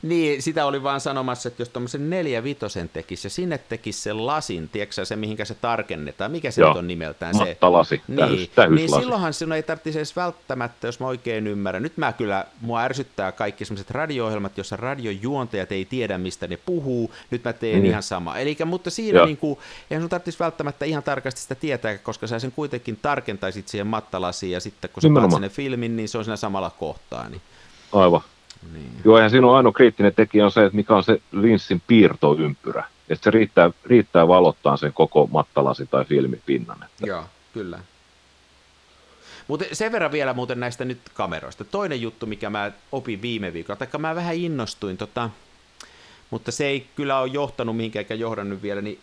Niin, 0.04 0.42
sitä 0.42 0.66
oli 0.66 0.82
vaan 0.82 1.00
sanomassa, 1.00 1.49
että 1.49 1.62
jos 1.62 1.68
tuommoisen 1.68 2.11
neljä 2.11 2.44
vitosen 2.44 2.88
tekisi 2.88 3.26
ja 3.26 3.30
sinne 3.30 3.58
tekisi 3.58 4.00
sen 4.00 4.26
lasin, 4.26 4.68
tiedätkö 4.68 5.04
se 5.04 5.16
mihinkä 5.16 5.44
se 5.44 5.54
tarkennetaan, 5.54 6.30
mikä 6.30 6.50
se 6.50 6.62
nyt 6.62 6.76
on 6.76 6.87
nimeltään? 6.87 7.34
Se, 7.34 7.44
Mattalasi, 7.44 8.02
niin, 8.08 8.50
täys, 8.54 8.70
niin 8.70 8.88
silloinhan 8.88 9.32
sinun 9.32 9.52
ei 9.52 9.62
tarvitsisi 9.62 9.99
edes 9.99 10.16
välttämättä, 10.16 10.87
jos 10.87 11.00
mä 11.00 11.06
oikein 11.06 11.46
ymmärrän. 11.46 11.82
Nyt 11.82 11.96
mä 11.96 12.12
kyllä, 12.12 12.44
mua 12.61 12.80
ärsyttää 12.80 13.32
kaikki 13.32 13.64
sellaiset 13.64 13.90
radio-ohjelmat, 13.90 14.58
jossa 14.58 14.76
radiojuontajat 14.76 15.73
ei 15.73 15.84
tiedä, 15.84 16.18
mistä 16.18 16.46
ne 16.46 16.56
puhuu. 16.56 17.11
Nyt 17.30 17.44
mä 17.44 17.52
teen 17.52 17.78
mm. 17.78 17.84
ihan 17.84 18.02
sama. 18.02 18.38
Eli, 18.38 18.56
mutta 18.64 18.90
siinä 18.90 19.25
niin 19.25 19.37
kuin, 19.37 19.58
eihän 19.90 20.02
sun 20.02 20.11
tarvitsisi 20.11 20.38
välttämättä 20.38 20.84
ihan 20.84 21.02
tarkasti 21.02 21.40
sitä 21.40 21.54
tietää, 21.54 21.99
koska 21.99 22.26
sä 22.26 22.38
sen 22.38 22.52
kuitenkin 22.52 22.99
tarkentaisit 23.02 23.68
siihen 23.68 23.87
mattalasiin 23.87 24.52
ja 24.52 24.61
sitten 24.61 24.90
kun 24.90 25.02
sä 25.02 25.08
sinne 25.32 25.49
filmin, 25.49 25.96
niin 25.96 26.08
se 26.08 26.18
on 26.18 26.25
siinä 26.25 26.37
samalla 26.37 26.70
kohtaa. 26.70 27.28
Niin. 27.28 27.40
Aivan. 27.92 28.20
Niin. 28.73 28.92
Joo, 29.04 29.18
ja 29.18 29.28
siinä 29.28 29.47
on 29.47 29.56
ainoa 29.56 29.73
kriittinen 29.73 30.14
tekijä 30.14 30.44
on 30.44 30.50
se, 30.50 30.64
että 30.64 30.76
mikä 30.76 30.97
on 30.97 31.04
se 31.04 31.21
linssin 31.33 31.83
piirtoympyrä. 31.87 32.85
Että 33.09 33.25
se 33.25 33.30
riittää, 33.30 33.71
riittää 33.85 34.28
valottaa 34.28 34.76
sen 34.76 34.92
koko 34.92 35.26
mattalasi 35.26 35.87
tai 35.87 36.04
filmipinnan. 36.04 36.83
Että... 36.83 37.06
Joo, 37.06 37.25
kyllä. 37.52 37.78
Mutta 39.49 39.64
sen 39.73 39.92
verran 39.92 40.12
vielä 40.12 40.35
muuten 40.35 40.61
näistä 40.61 40.85
nyt 40.85 40.99
kameroista. 41.14 41.64
Toinen 41.64 42.02
juttu, 42.02 42.26
mikä 42.26 42.50
mä 42.50 42.73
opin 42.92 43.23
viime 43.23 43.52
viikolla, 43.52 43.76
tai 43.76 44.00
mä 44.00 44.14
vähän 44.14 44.35
innostuin, 44.35 44.97
tota, 44.97 45.30
mutta 46.35 46.53
se 46.53 46.67
ei 46.67 46.87
kyllä 46.97 47.19
ole 47.19 47.31
johtanut 47.33 47.76
mihinkään 47.76 48.00
eikä 48.00 48.14
johdannut 48.14 48.62
vielä, 48.62 48.81
niin 48.81 48.99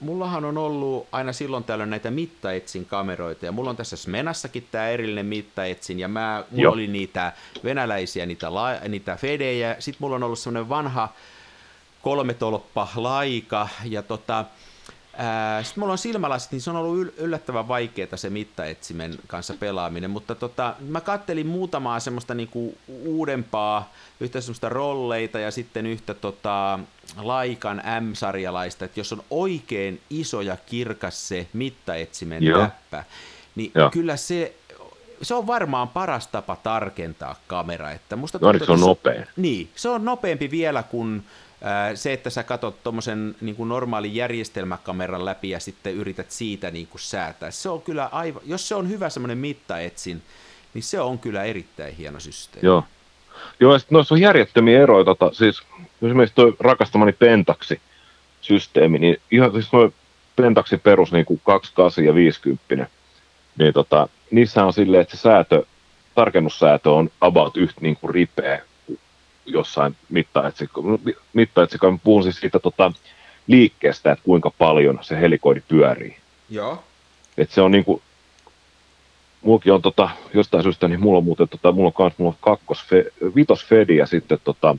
mullahan 0.00 0.44
on 0.44 0.58
ollut 0.58 1.06
aina 1.12 1.32
silloin 1.32 1.64
tällöin 1.64 1.90
näitä 1.90 2.10
mittaetsin 2.10 2.84
kameroita, 2.84 3.46
ja 3.46 3.52
mulla 3.52 3.70
on 3.70 3.76
tässä 3.76 3.96
Smenassakin 3.96 4.68
tämä 4.70 4.88
erillinen 4.88 5.26
mittaetsin, 5.26 6.00
ja 6.00 6.08
mä, 6.08 6.44
mulla 6.50 6.62
Joo. 6.62 6.72
oli 6.72 6.86
niitä 6.86 7.32
venäläisiä, 7.64 8.26
niitä, 8.26 8.54
la, 8.54 8.72
niitä 8.88 9.16
fedejä, 9.16 9.76
sitten 9.78 9.96
mulla 10.00 10.16
on 10.16 10.22
ollut 10.22 10.38
semmoinen 10.38 10.68
vanha 10.68 11.08
kolmetolppa 12.02 12.88
laika, 12.96 13.68
ja 13.84 14.02
tota, 14.02 14.44
sitten 15.62 15.80
mulla 15.80 15.92
on 15.92 15.98
silmälasit, 15.98 16.52
niin 16.52 16.60
se 16.60 16.70
on 16.70 16.76
ollut 16.76 17.14
yllättävän 17.16 17.68
vaikeaa 17.68 18.16
se 18.16 18.30
mittaetsimen 18.30 19.18
kanssa 19.26 19.54
pelaaminen, 19.60 20.10
mutta 20.10 20.34
tota, 20.34 20.74
mä 20.88 21.00
kattelin 21.00 21.46
muutamaa 21.46 22.00
semmoista 22.00 22.34
niinku 22.34 22.78
uudempaa, 22.88 23.92
yhtä 24.20 24.40
semmoista 24.40 24.68
rolleita 24.68 25.38
ja 25.38 25.50
sitten 25.50 25.86
yhtä 25.86 26.14
tota, 26.14 26.78
Laikan 27.16 27.82
M-sarjalaista, 28.00 28.84
että 28.84 29.00
jos 29.00 29.12
on 29.12 29.22
oikein 29.30 30.00
iso 30.10 30.40
ja 30.40 30.56
kirkas 30.66 31.28
se 31.28 31.46
mittaetsimen 31.52 32.42
Joo. 32.42 32.60
täppä, 32.60 33.04
niin 33.54 33.72
Joo. 33.74 33.90
kyllä 33.90 34.16
se 34.16 34.54
se 35.22 35.34
on 35.34 35.46
varmaan 35.46 35.88
paras 35.88 36.26
tapa 36.26 36.56
tarkentaa 36.56 37.36
kamera. 37.46 37.90
Että 37.90 38.16
musta 38.16 38.38
no, 38.42 38.52
tuntuu, 38.52 38.66
se 38.66 38.72
on 38.72 38.80
nopea. 38.80 39.24
Niin, 39.36 39.70
se 39.76 39.88
on 39.88 40.04
nopeampi 40.04 40.50
vielä 40.50 40.82
kuin 40.82 41.24
se, 41.94 42.12
että 42.12 42.30
sä 42.30 42.42
katsot 42.42 42.82
tuommoisen 42.82 43.36
niin 43.40 43.56
normaalin 43.58 44.14
järjestelmäkameran 44.14 45.24
läpi 45.24 45.50
ja 45.50 45.60
sitten 45.60 45.94
yrität 45.94 46.30
siitä 46.30 46.70
niin 46.70 46.86
kuin 46.86 47.00
säätää. 47.00 47.50
Se 47.50 47.68
on 47.68 47.82
kyllä 47.82 48.08
aivan, 48.12 48.42
jos 48.46 48.68
se 48.68 48.74
on 48.74 48.88
hyvä 48.88 49.10
semmoinen 49.10 49.38
mittaetsin, 49.38 50.22
niin 50.74 50.82
se 50.82 51.00
on 51.00 51.18
kyllä 51.18 51.44
erittäin 51.44 51.94
hieno 51.94 52.20
systeemi. 52.20 52.66
Joo. 52.66 52.84
Joo, 53.60 53.72
ja 53.72 53.80
noissa 53.90 54.14
on 54.14 54.20
järjettömiä 54.20 54.82
eroja. 54.82 55.04
Tota, 55.04 55.30
siis 55.32 55.62
esimerkiksi 56.02 56.34
tuo 56.34 56.52
rakastamani 56.60 57.12
Pentaxi-systeemi, 57.12 58.98
niin 58.98 59.16
ihan 59.30 59.52
siis 59.52 59.72
noin 59.72 59.94
Pentaxi 60.36 60.78
perus 60.78 61.12
niin 61.12 61.24
kuin 61.24 61.40
28 61.44 62.04
ja 62.04 62.14
50, 62.14 62.86
niin 63.58 63.74
tota, 63.74 64.08
niissä 64.30 64.64
on 64.64 64.72
silleen, 64.72 65.00
että 65.00 65.16
se 65.16 65.20
säätö, 65.20 65.62
tarkennussäätö 66.14 66.90
on 66.90 67.10
about 67.20 67.56
yhtä 67.56 67.80
niin 67.80 67.96
kuin 67.96 68.14
ripeä 68.14 68.62
jossain 69.46 69.96
mittaetsikon. 71.32 72.00
Puhun 72.04 72.22
siis 72.22 72.40
siitä 72.40 72.58
tota, 72.58 72.92
liikkeestä, 73.46 74.12
että 74.12 74.24
kuinka 74.24 74.50
paljon 74.50 74.98
se 75.02 75.20
helikoidi 75.20 75.62
pyörii. 75.68 76.16
Joo. 76.50 76.84
Et 77.38 77.50
se 77.50 77.60
on 77.60 77.70
niinku, 77.70 78.02
mullakin 79.42 79.72
on 79.72 79.82
tota, 79.82 80.10
jostain 80.34 80.62
syystä, 80.62 80.88
niin 80.88 81.00
mulla 81.00 81.18
on 81.18 81.24
muuten, 81.24 81.48
tota, 81.48 81.72
mulla 81.72 81.86
on 81.86 81.92
kans, 81.92 82.14
mulla 82.18 82.30
on 82.30 82.38
kakkos, 82.40 82.84
fe, 82.84 83.04
vitos 83.34 83.64
Fedi 83.64 83.96
ja 83.96 84.06
sitten 84.06 84.38
tota, 84.44 84.76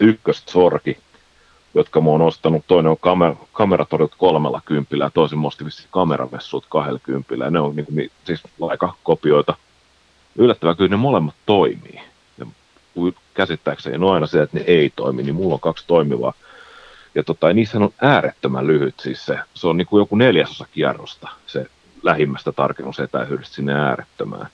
ykkös 0.00 0.42
Sorki, 0.46 0.98
jotka 1.74 2.00
mä 2.00 2.10
oon 2.10 2.22
ostanut. 2.22 2.64
Toinen 2.66 2.90
on 2.90 2.98
kamer, 3.00 3.34
kameratorjut 3.52 4.14
kolmella 4.18 4.62
kympillä 4.64 5.04
ja 5.04 5.10
toisen 5.10 5.38
mosti 5.38 5.64
kameravessut 5.90 6.66
kahdella 6.68 7.00
kympillä. 7.02 7.44
Ja 7.44 7.50
ne 7.50 7.60
on 7.60 7.76
niinku, 7.76 7.92
siis 8.24 8.42
aika 8.68 8.94
kopioita. 9.02 9.54
Yllättävää 10.36 10.74
kyllä 10.74 10.90
ne 10.90 10.96
molemmat 10.96 11.34
toimii 11.46 12.00
käsittääkseni 13.34 13.96
on 13.96 14.14
aina 14.14 14.26
se, 14.26 14.42
että 14.42 14.58
ne 14.58 14.64
ei 14.66 14.92
toimi, 14.96 15.22
niin 15.22 15.34
mulla 15.34 15.54
on 15.54 15.60
kaksi 15.60 15.84
toimivaa. 15.86 16.32
Ja 17.14 17.22
tota, 17.22 17.52
niissä 17.52 17.78
on 17.78 17.90
äärettömän 18.02 18.66
lyhyt, 18.66 19.00
siis 19.00 19.26
se, 19.26 19.38
se 19.54 19.66
on 19.66 19.76
niin 19.76 19.86
kuin 19.86 20.00
joku 20.00 20.16
neljäsosa 20.16 20.66
kierrosta, 20.72 21.28
se 21.46 21.66
lähimmästä 22.02 22.52
tarkennusetäisyydestä 22.52 23.54
sinne 23.54 23.74
äärettömään. 23.74 24.46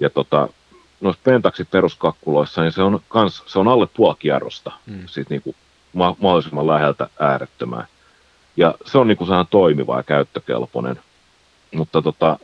Ja 0.00 0.10
tota, 0.10 0.48
noissa 1.00 1.22
Pentaxin 1.24 1.66
peruskakkuloissa, 1.70 2.62
niin 2.62 2.72
se 2.72 2.82
on, 2.82 3.00
kans, 3.08 3.42
se 3.46 3.58
on 3.58 3.68
alle 3.68 3.88
puoli 3.96 4.16
kierrosta, 4.18 4.72
mm. 4.86 5.02
siis 5.06 5.30
niin 5.30 5.42
kuin 5.42 5.56
ma- 5.92 6.16
mahdollisimman 6.20 6.66
läheltä 6.66 7.08
äärettömään. 7.20 7.86
Ja 8.56 8.74
se 8.84 8.98
on 8.98 9.08
niin 9.08 9.18
kuin 9.18 9.30
toimiva 9.50 9.96
ja 9.96 10.02
käyttökelpoinen. 10.02 11.00
Mutta 11.74 12.02
tota, 12.02 12.38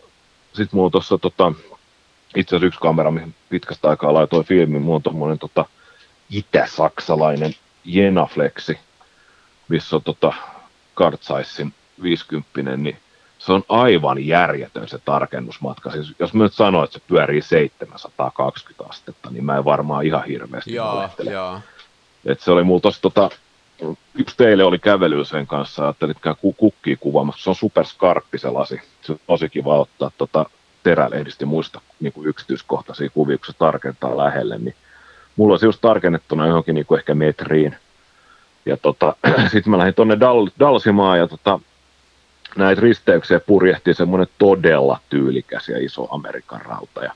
sitten 0.46 0.68
mulla 0.72 0.86
on 0.86 0.92
tuossa 0.92 1.18
tota, 1.18 1.52
itse 2.36 2.56
asiassa 2.56 2.66
yksi 2.66 2.80
kamera, 2.80 3.10
mihin 3.10 3.34
pitkästä 3.48 3.88
aikaa 3.88 4.14
laitoin 4.14 4.44
filmin, 4.44 4.82
mulla 4.82 4.96
on 4.96 5.02
tuommoinen 5.02 5.38
tota, 5.38 5.64
itä-saksalainen 6.30 7.54
Jenaflexi, 7.84 8.78
missä 9.68 9.96
on 9.96 10.02
tota 10.02 10.32
Kartsaissin 10.94 11.74
50, 12.02 12.76
niin 12.76 12.98
se 13.38 13.52
on 13.52 13.62
aivan 13.68 14.26
järjetön 14.26 14.88
se 14.88 14.98
tarkennusmatka. 14.98 15.90
Siis 15.90 16.12
jos 16.18 16.34
mä 16.34 16.42
nyt 16.42 16.54
sanon, 16.54 16.84
että 16.84 16.98
se 16.98 17.04
pyörii 17.08 17.42
720 17.42 18.84
astetta, 18.88 19.30
niin 19.30 19.44
mä 19.44 19.56
en 19.56 19.64
varmaan 19.64 20.06
ihan 20.06 20.24
hirveästi 20.24 20.74
Joo, 20.74 21.10
joo. 21.30 21.60
Et 22.26 22.40
se 22.40 22.50
oli 22.50 22.64
mulla 22.64 22.80
tossa, 22.80 23.02
tota, 23.02 23.30
yksi 24.14 24.36
teille 24.36 24.64
oli 24.64 24.78
kävely 24.78 25.24
sen 25.24 25.46
kanssa, 25.46 25.88
että 25.88 26.34
kukkii 26.56 26.96
kuvaamassa. 26.96 27.42
Se 27.42 27.50
on 27.50 27.56
superskarppi 27.56 28.38
se 28.38 28.50
lasi. 28.50 28.80
Se 29.02 29.12
on 29.12 29.18
tosi 29.26 29.48
kiva 29.48 29.78
ottaa 29.78 30.10
tota, 30.18 30.46
terälehdistä 30.82 31.46
muista 31.46 31.80
niin 32.00 32.12
kuin 32.12 32.26
yksityiskohtaisia 32.26 33.10
kuvia, 33.10 33.38
kun 33.38 33.46
se 33.46 33.52
tarkentaa 33.58 34.16
lähelle, 34.16 34.58
niin 34.58 34.74
mulla 35.36 35.52
olisi 35.52 35.66
just 35.66 35.80
tarkennettuna 35.80 36.46
johonkin 36.46 36.74
niin 36.74 36.86
kuin 36.86 36.98
ehkä 36.98 37.14
metriin. 37.14 37.76
Ja 38.66 38.76
tota, 38.76 39.16
sitten 39.52 39.70
mä 39.70 39.78
lähdin 39.78 39.94
tuonne 39.94 40.14
Dal- 40.14 40.50
Dalsimaan 40.58 41.18
ja 41.18 41.28
tota, 41.28 41.60
näitä 42.56 42.80
risteyksiä 42.80 43.40
purjehti 43.40 43.94
semmoinen 43.94 44.28
todella 44.38 44.98
tyylikäs 45.08 45.68
ja 45.68 45.84
iso 45.84 46.08
Amerikan 46.10 46.60
rauta. 46.60 47.04
Ja 47.04 47.12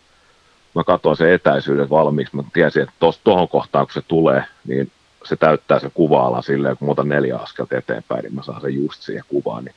mä 0.74 0.84
katsoin 0.84 1.16
sen 1.16 1.32
etäisyyden 1.32 1.90
valmiiksi, 1.90 2.36
mä 2.36 2.42
tiesin, 2.52 2.82
että 2.82 2.94
tuohon 3.24 3.48
kohtaan 3.48 3.86
kun 3.86 3.94
se 3.94 4.02
tulee, 4.08 4.44
niin 4.66 4.92
se 5.28 5.36
täyttää 5.36 5.78
se 5.78 5.90
kuva-ala 5.94 6.42
silleen, 6.42 6.76
kun 6.76 6.88
mä 6.88 6.92
otan 6.92 7.08
neljä 7.08 7.36
askelta 7.36 7.76
eteenpäin, 7.76 8.22
niin 8.22 8.34
mä 8.34 8.42
saan 8.42 8.60
sen 8.60 8.74
just 8.74 9.02
siihen 9.02 9.24
kuvaan. 9.28 9.64
Niin 9.64 9.74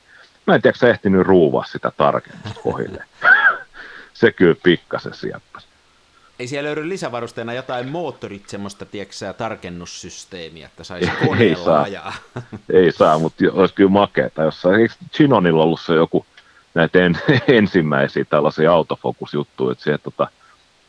mä 0.48 0.55
en 0.55 0.62
tiedä, 0.62 0.77
se 0.77 0.89
ehtinyt 0.89 1.27
ruuvaa 1.27 1.63
sitä 1.63 1.91
tarkennusta 1.98 2.62
kohille. 2.63 3.03
se 4.13 4.31
kyllä 4.31 4.55
pikkasen 4.63 5.13
sieppäsi. 5.13 5.67
Ei 6.39 6.48
siellä 6.48 6.67
löydy 6.67 6.89
lisävarusteena 6.89 7.53
jotain 7.53 7.88
moottorit, 7.89 8.50
semmoista 8.50 8.86
tieksää 8.86 9.34
tarkennussysteemiä, 9.34 10.65
että 10.65 10.84
saisi 10.84 11.12
koneella 11.25 11.39
Ei 11.43 11.55
saa. 11.55 11.81
ajaa? 11.81 12.13
Ei 12.74 12.91
saa, 12.91 13.20
mutta 13.20 13.43
olisi 13.51 13.74
kyllä 13.74 13.89
makeeta. 13.89 14.43
Jossain, 14.43 14.81
eikö 14.81 14.93
Chinonilla 15.13 15.63
ollut 15.63 15.81
se 15.81 15.93
joku 15.93 16.25
näitä 16.74 17.05
en, 17.05 17.20
ensimmäisiä 17.48 18.25
tällaisia 18.25 18.74
autofokusjuttuja, 18.74 19.72
että 19.72 19.84
sieltä 19.84 20.03
tota, 20.03 20.27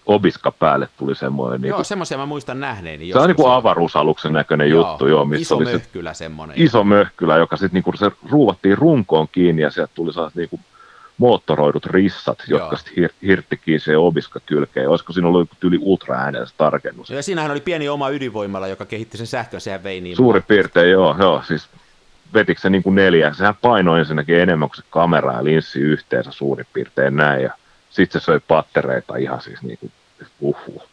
obiska 0.06 0.52
päälle 0.52 0.88
tuli 0.96 1.14
semmoinen. 1.14 1.60
Niin 1.60 1.68
joo, 1.68 1.76
kuin, 1.76 1.84
semmoisia 1.84 2.18
mä 2.18 2.26
muistan 2.26 2.60
nähneeni. 2.60 3.12
Se 3.12 3.18
on 3.18 3.28
niin 3.28 3.36
kuin 3.36 3.52
avaruusaluksen 3.52 4.32
näköinen 4.32 4.70
joo, 4.70 4.90
juttu. 4.90 5.06
Joo, 5.06 5.24
missä 5.24 5.42
iso 5.42 5.56
oli 5.56 5.64
möhkylä 5.64 6.14
semmoinen. 6.14 6.56
Iso 6.58 6.84
möhkylä, 6.84 7.36
joka 7.36 7.56
sitten 7.56 7.82
niin 7.86 7.98
se 7.98 8.10
ruuvattiin 8.30 8.78
runkoon 8.78 9.28
kiinni 9.32 9.62
ja 9.62 9.70
sieltä 9.70 9.92
tuli 9.94 10.12
sellaiset 10.12 10.36
niin 10.36 10.48
kuin 10.48 10.60
moottoroidut 11.18 11.86
rissat, 11.86 12.38
Joo. 12.48 12.60
jotka 12.60 12.76
sitten 12.76 13.04
hir- 13.04 13.14
hirttikin 13.26 13.80
se 13.80 13.96
obiska 13.96 14.40
kylkeen. 14.46 14.88
Olisiko 14.88 15.12
siinä 15.12 15.28
ollut 15.28 15.50
yli 15.62 15.78
ultraäänellistä 15.80 16.58
tarkennus? 16.58 17.10
Ja 17.10 17.22
siinähän 17.22 17.50
oli 17.50 17.60
pieni 17.60 17.88
oma 17.88 18.08
ydinvoimala, 18.08 18.68
joka 18.68 18.84
kehitti 18.84 19.18
sen 19.18 19.26
sähkön, 19.26 19.60
sehän 19.60 19.82
vei 19.82 20.00
niin. 20.00 20.16
Suuri 20.16 20.40
piirtein, 20.40 20.90
joo, 20.90 21.16
joo, 21.18 21.42
siis 21.46 21.68
vetikö 22.34 22.60
se 22.60 22.70
niin 22.70 22.82
kuin 22.82 22.94
neljä, 22.94 23.32
sehän 23.32 23.54
painoi 23.62 23.98
ensinnäkin 23.98 24.38
enemmän 24.38 24.68
kuin 24.68 24.76
se 24.76 24.82
kamera 24.90 25.32
ja 25.32 25.44
linssi 25.44 25.80
yhteensä 25.80 26.32
suurin 26.32 26.66
piirtein 26.72 27.16
näin, 27.16 27.42
ja 27.42 27.52
sitten 27.92 28.20
se 28.20 28.24
söi 28.24 28.40
pattereita 28.40 29.16
ihan 29.16 29.42
siis 29.42 29.62
niin 29.62 29.78
kuin, 29.78 29.92
uhuh. 30.40 30.88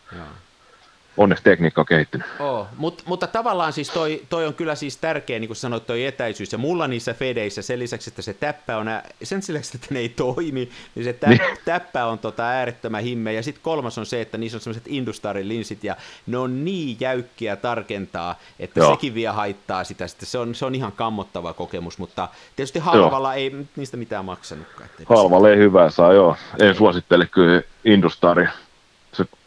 Onneksi 1.20 1.44
tekniikka 1.44 1.82
on 1.82 1.86
kehittynyt. 1.86 2.28
Oh, 2.40 2.68
Mut, 2.78 3.04
mutta 3.06 3.28
tavallaan 3.28 3.74
siis 3.74 3.90
toi, 3.90 4.22
toi, 4.30 4.46
on 4.46 4.54
kyllä 4.54 4.76
siis 4.76 4.98
tärkeä, 4.98 5.40
niin 5.40 5.48
kuin 5.48 5.58
sanoit, 5.58 5.88
toi 5.88 6.06
etäisyys. 6.06 6.52
Ja 6.52 6.58
mulla 6.58 6.88
niissä 6.88 7.14
fedeissä 7.14 7.62
sen 7.62 7.80
lisäksi, 7.80 8.10
että 8.10 8.22
se 8.22 8.34
täppä 8.34 8.78
on, 8.78 8.88
sen 9.24 9.42
lisäksi, 9.48 9.78
että 9.78 9.88
ne 9.94 10.00
ei 10.00 10.10
toimi, 10.10 10.70
niin 10.96 11.04
se 11.04 11.14
täppä, 11.14 11.46
niin. 11.46 11.58
täppä 11.66 12.06
on 12.06 12.20
tota 12.20 12.44
äärettömän 12.44 13.04
himmeä. 13.04 13.34
Ja 13.34 13.44
sitten 13.44 13.64
kolmas 13.64 13.98
on 13.98 14.06
se, 14.06 14.22
että 14.22 14.38
niissä 14.38 14.58
on 14.58 14.62
sellaiset 14.62 14.88
Industarin 14.88 15.48
linsit, 15.48 15.84
ja 15.84 15.96
ne 16.28 16.38
on 16.38 16.66
niin 16.66 16.98
jäykkiä 17.00 17.56
tarkentaa, 17.56 18.40
että 18.60 18.80
Joo. 18.80 18.92
sekin 18.92 19.14
vielä 19.14 19.34
haittaa 19.34 19.84
sitä. 19.84 20.08
Sitten 20.08 20.28
se, 20.28 20.38
on, 20.38 20.56
se 20.56 20.66
on 20.66 20.76
ihan 20.76 20.92
kammottava 20.92 21.54
kokemus, 21.54 21.98
mutta 21.98 22.28
tietysti 22.56 22.80
halvalla 22.80 23.36
joo. 23.36 23.42
ei 23.42 23.66
niistä 23.76 23.98
mitään 23.98 24.26
maksanutkaan. 24.26 24.90
Halvalla 25.10 25.50
ei 25.50 25.58
hyvää 25.58 25.90
saa, 25.90 26.14
joo. 26.14 26.36
En 26.60 26.76
suosittele 26.76 27.26
kyllä 27.26 27.62
Industaria 27.86 28.52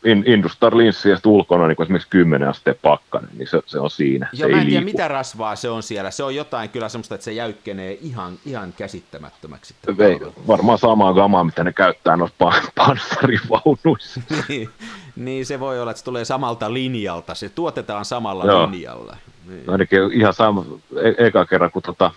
se 0.03 0.11
Industar-linssi 0.11 1.09
ja 1.09 1.19
ulkona 1.25 1.69
niin 1.69 1.83
esimerkiksi 1.83 2.11
10 2.11 2.49
asteen 2.49 2.77
pakkanen, 2.83 3.31
niin 3.37 3.49
se, 3.49 3.63
se 3.67 3.79
on 3.79 3.91
siinä. 3.91 4.29
Joo, 4.33 4.49
se 4.49 4.55
mä 4.55 4.61
en 4.61 4.67
tiedä 4.67 4.85
mitä 4.85 5.09
rasvaa 5.09 5.57
se 5.57 5.71
on 5.71 5.83
siellä. 5.83 6.11
Se 6.11 6.25
on 6.25 6.35
jotain 6.35 6.71
kyllä 6.71 6.89
semmoista, 6.89 7.15
että 7.15 7.25
se 7.25 7.33
jäykkenee 7.33 7.99
ihan, 8.01 8.39
ihan 8.47 8.73
käsittämättömäksi. 8.73 9.75
Ei, 9.99 10.21
varmaan 10.47 10.79
samaa 10.79 11.13
gamaa, 11.13 11.45
mitä 11.45 11.65
ne 11.65 11.73
käyttää 11.73 12.17
noissa 12.17 12.37
panssarivaunuissa. 12.77 14.21
niin, 14.49 14.71
niin, 15.17 15.47
se 15.47 15.61
voi 15.61 15.81
olla, 15.81 15.91
että 15.91 15.99
se 15.99 16.05
tulee 16.05 16.25
samalta 16.25 16.75
linjalta. 16.75 17.35
Se 17.35 17.49
tuotetaan 17.49 18.05
samalla 18.05 18.45
Joo. 18.45 18.71
linjalla. 18.71 19.17
Niin. 19.49 19.71
Ainakin 19.71 20.13
ihan 20.13 20.35
sama, 20.35 20.65
e- 21.03 21.27
eka 21.27 21.47
kerran, 21.47 21.71
kun 21.71 21.83
tota 21.83 22.11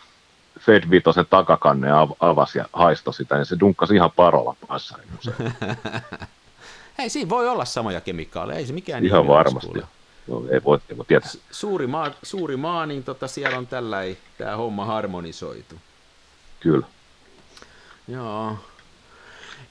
Fed 0.59 0.83
Vitosen 0.89 1.25
takakanne 1.29 1.87
avasi 2.19 2.57
ja 2.57 2.65
haistoi 2.73 3.13
sitä, 3.13 3.35
niin 3.35 3.45
se 3.45 3.59
dunkkasi 3.59 3.95
ihan 3.95 4.11
parolla 4.15 4.55
panssarin 4.67 5.07
Hei, 6.97 7.09
siinä 7.09 7.29
voi 7.29 7.47
olla 7.49 7.65
samoja 7.65 8.01
kemikaaleja, 8.01 8.59
ei 8.59 8.65
se 8.65 8.73
mikään 8.73 9.05
Ihan 9.05 9.27
varmasti. 9.27 9.79
No, 10.27 10.43
ei 10.51 10.63
voi, 10.63 10.79
ei 10.89 10.97
voi 10.97 11.05
tietää. 11.05 11.31
Suuri 11.51 11.87
maa, 11.87 12.11
suuri 12.23 12.57
maa 12.57 12.85
niin 12.85 13.03
tota, 13.03 13.27
siellä 13.27 13.57
on 13.57 13.67
tällä 13.67 13.97
tämä 14.37 14.55
homma 14.55 14.85
harmonisoitu. 14.85 15.75
Kyllä. 16.59 16.87
Joo. 18.07 18.57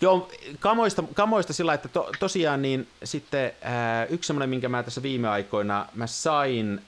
Joo, 0.00 0.28
kamoista, 0.60 1.04
kamoista 1.14 1.52
sillä, 1.52 1.74
että 1.74 1.88
to, 1.88 2.10
tosiaan 2.20 2.62
niin 2.62 2.88
sitten 3.04 3.52
ää, 3.62 4.04
yksi 4.04 4.26
semmoinen, 4.26 4.50
minkä 4.50 4.68
mä 4.68 4.82
tässä 4.82 5.02
viime 5.02 5.28
aikoina, 5.28 5.86
mä 5.94 6.06
sain 6.06 6.82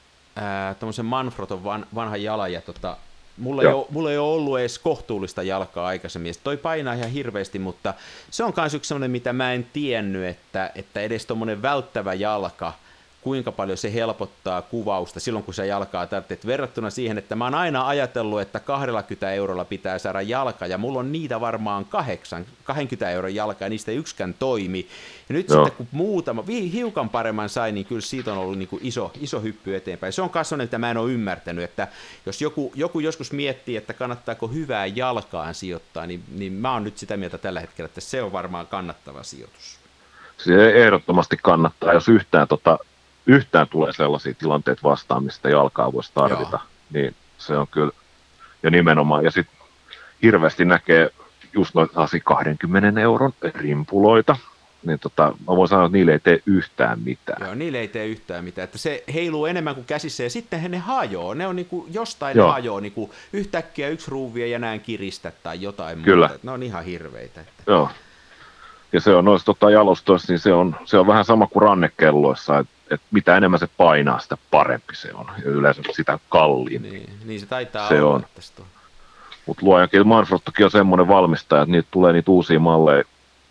tämmöisen 0.80 1.04
Manfroton 1.04 1.64
van, 1.64 1.86
vanhan 1.94 2.22
jalan 2.22 2.52
ja 2.52 2.60
tota, 2.60 2.96
Mulla 3.38 3.62
ei, 3.62 3.68
ole, 3.68 3.86
mulla 3.90 4.10
ei 4.10 4.18
ole 4.18 4.34
ollut 4.34 4.58
edes 4.58 4.78
kohtuullista 4.78 5.42
jalkaa 5.42 5.86
aikaisemmin. 5.86 6.34
Toi 6.44 6.56
painaa 6.56 6.94
ihan 6.94 7.10
hirveästi, 7.10 7.58
mutta 7.58 7.94
se 8.30 8.44
on 8.44 8.52
myös 8.56 8.74
yksi 8.74 8.88
sellainen, 8.88 9.10
mitä 9.10 9.32
mä 9.32 9.52
en 9.52 9.66
tiennyt, 9.72 10.24
että, 10.24 10.70
että 10.74 11.00
edes 11.00 11.26
tuommoinen 11.26 11.62
välttävä 11.62 12.14
jalka– 12.14 12.72
kuinka 13.26 13.52
paljon 13.52 13.78
se 13.78 13.92
helpottaa 13.92 14.62
kuvausta 14.62 15.20
silloin, 15.20 15.44
kun 15.44 15.54
se 15.54 15.66
jalkaa 15.66 16.06
tarvitset. 16.06 16.46
Verrattuna 16.46 16.90
siihen, 16.90 17.18
että 17.18 17.36
mä 17.36 17.44
oon 17.44 17.54
aina 17.54 17.88
ajatellut, 17.88 18.40
että 18.40 18.60
20 18.60 19.32
eurolla 19.32 19.64
pitää 19.64 19.98
saada 19.98 20.22
jalka, 20.22 20.66
ja 20.66 20.78
mulla 20.78 20.98
on 20.98 21.12
niitä 21.12 21.40
varmaan 21.40 21.84
kahdeksan, 21.84 22.46
20 22.64 23.10
euron 23.10 23.34
jalka, 23.34 23.64
ja 23.64 23.68
niistä 23.68 23.90
ei 23.90 23.96
yksikään 23.96 24.34
toimi. 24.38 24.86
Ja 25.28 25.32
nyt 25.32 25.48
Joo. 25.48 25.64
sitten 25.64 25.76
kun 25.76 25.86
muutama, 25.92 26.44
hiukan 26.72 27.08
paremman 27.08 27.48
sai, 27.48 27.72
niin 27.72 27.86
kyllä 27.86 28.00
siitä 28.00 28.32
on 28.32 28.38
ollut 28.38 28.58
niin 28.58 28.68
kuin 28.68 28.80
iso, 28.84 29.12
iso 29.20 29.40
hyppy 29.40 29.76
eteenpäin. 29.76 30.12
Se 30.12 30.22
on 30.22 30.30
kasvanut, 30.30 30.64
että 30.64 30.78
mä 30.78 30.90
en 30.90 30.96
ole 30.96 31.12
ymmärtänyt, 31.12 31.64
että 31.64 31.88
jos 32.26 32.42
joku, 32.42 32.72
joku 32.74 33.00
joskus 33.00 33.32
miettii, 33.32 33.76
että 33.76 33.92
kannattaako 33.92 34.48
hyvää 34.48 34.86
jalkaan 34.86 35.54
sijoittaa, 35.54 36.06
niin, 36.06 36.22
niin 36.34 36.52
mä 36.52 36.72
oon 36.72 36.84
nyt 36.84 36.98
sitä 36.98 37.16
mieltä 37.16 37.38
tällä 37.38 37.60
hetkellä, 37.60 37.86
että 37.86 38.00
se 38.00 38.22
on 38.22 38.32
varmaan 38.32 38.66
kannattava 38.66 39.22
sijoitus. 39.22 39.78
Se 40.36 40.84
ehdottomasti 40.84 41.36
kannattaa, 41.42 41.92
jos 41.92 42.08
yhtään 42.08 42.48
tota, 42.48 42.78
yhtään 43.26 43.68
tulee 43.68 43.92
sellaisia 43.92 44.34
tilanteita 44.34 44.82
vastaan, 44.82 45.24
mistä 45.24 45.48
jalkaa 45.48 45.92
voisi 45.92 46.10
tarvita, 46.14 46.58
Joo. 46.62 46.68
niin 46.92 47.14
se 47.38 47.56
on 47.56 47.66
kyllä, 47.70 47.92
ja 48.62 48.70
nimenomaan, 48.70 49.24
ja 49.24 49.30
sitten 49.30 49.56
hirveästi 50.22 50.64
näkee 50.64 51.10
just 51.54 51.74
noita 51.74 52.08
20 52.24 53.00
euron 53.00 53.32
rimpuloita, 53.54 54.36
niin 54.86 54.98
tota, 54.98 55.34
mä 55.48 55.56
voin 55.56 55.68
sanoa, 55.68 55.86
että 55.86 55.96
niille 55.96 56.12
ei 56.12 56.18
tee 56.18 56.42
yhtään 56.46 56.98
mitään. 57.04 57.46
Joo, 57.46 57.54
niille 57.54 57.78
ei 57.78 57.88
tee 57.88 58.06
yhtään 58.06 58.44
mitään, 58.44 58.64
että 58.64 58.78
se 58.78 59.04
heiluu 59.14 59.46
enemmän 59.46 59.74
kuin 59.74 59.84
käsissä, 59.84 60.22
ja 60.22 60.30
sitten 60.30 60.70
ne 60.70 60.78
hajoo, 60.78 61.34
ne 61.34 61.46
on 61.46 61.56
niinku, 61.56 61.86
jostain 61.90 62.36
Joo. 62.36 62.46
ne 62.46 62.52
hajoo, 62.52 62.80
niinku, 62.80 63.10
yhtäkkiä 63.32 63.88
yksi 63.88 64.10
ruuvi 64.10 64.42
ei 64.42 64.52
enää 64.52 64.78
kiristä 64.78 65.32
tai 65.42 65.62
jotain 65.62 66.02
Kyllä. 66.02 66.28
muuta, 66.28 66.40
ne 66.42 66.50
on 66.50 66.62
ihan 66.62 66.84
hirveitä. 66.84 67.40
Että... 67.40 67.62
Joo, 67.66 67.90
ja 68.92 69.00
se 69.00 69.14
on 69.14 69.24
noissa 69.24 69.46
tota, 69.46 69.70
jalostoissa, 69.70 70.32
niin 70.32 70.40
se 70.40 70.52
on, 70.52 70.76
se 70.84 70.98
on 70.98 71.06
vähän 71.06 71.24
sama 71.24 71.46
kuin 71.46 71.62
rannekelloissa, 71.62 72.58
että 72.58 72.75
et 72.90 73.00
mitä 73.10 73.36
enemmän 73.36 73.60
se 73.60 73.68
painaa, 73.76 74.18
sitä 74.18 74.36
parempi 74.50 74.96
se 74.96 75.14
on. 75.14 75.26
Ja 75.44 75.50
yleensä 75.50 75.82
sitä 75.92 76.18
kalliin. 76.28 76.82
Niin, 76.82 77.10
niin 77.24 77.40
se 77.40 77.46
taitaa 77.46 77.88
se 77.88 78.02
olla. 78.02 78.14
on. 78.14 78.26
Mutta 79.46 79.66
luojankin 79.66 80.08
Manfrottokin 80.08 80.64
on 80.64 80.70
semmoinen 80.70 81.08
valmistaja, 81.08 81.62
että 81.62 81.72
niitä 81.72 81.88
tulee 81.90 82.12
niitä 82.12 82.30
uusia 82.30 82.60
malleja, 82.60 83.04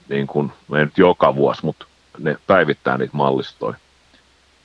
niin 0.09 0.27
kuin, 0.27 0.51
ei 0.77 0.85
nyt 0.85 0.97
joka 0.97 1.35
vuosi, 1.35 1.65
mutta 1.65 1.85
ne 2.17 2.37
päivittää 2.47 2.97
niitä 2.97 3.17
mallistoja. 3.17 3.75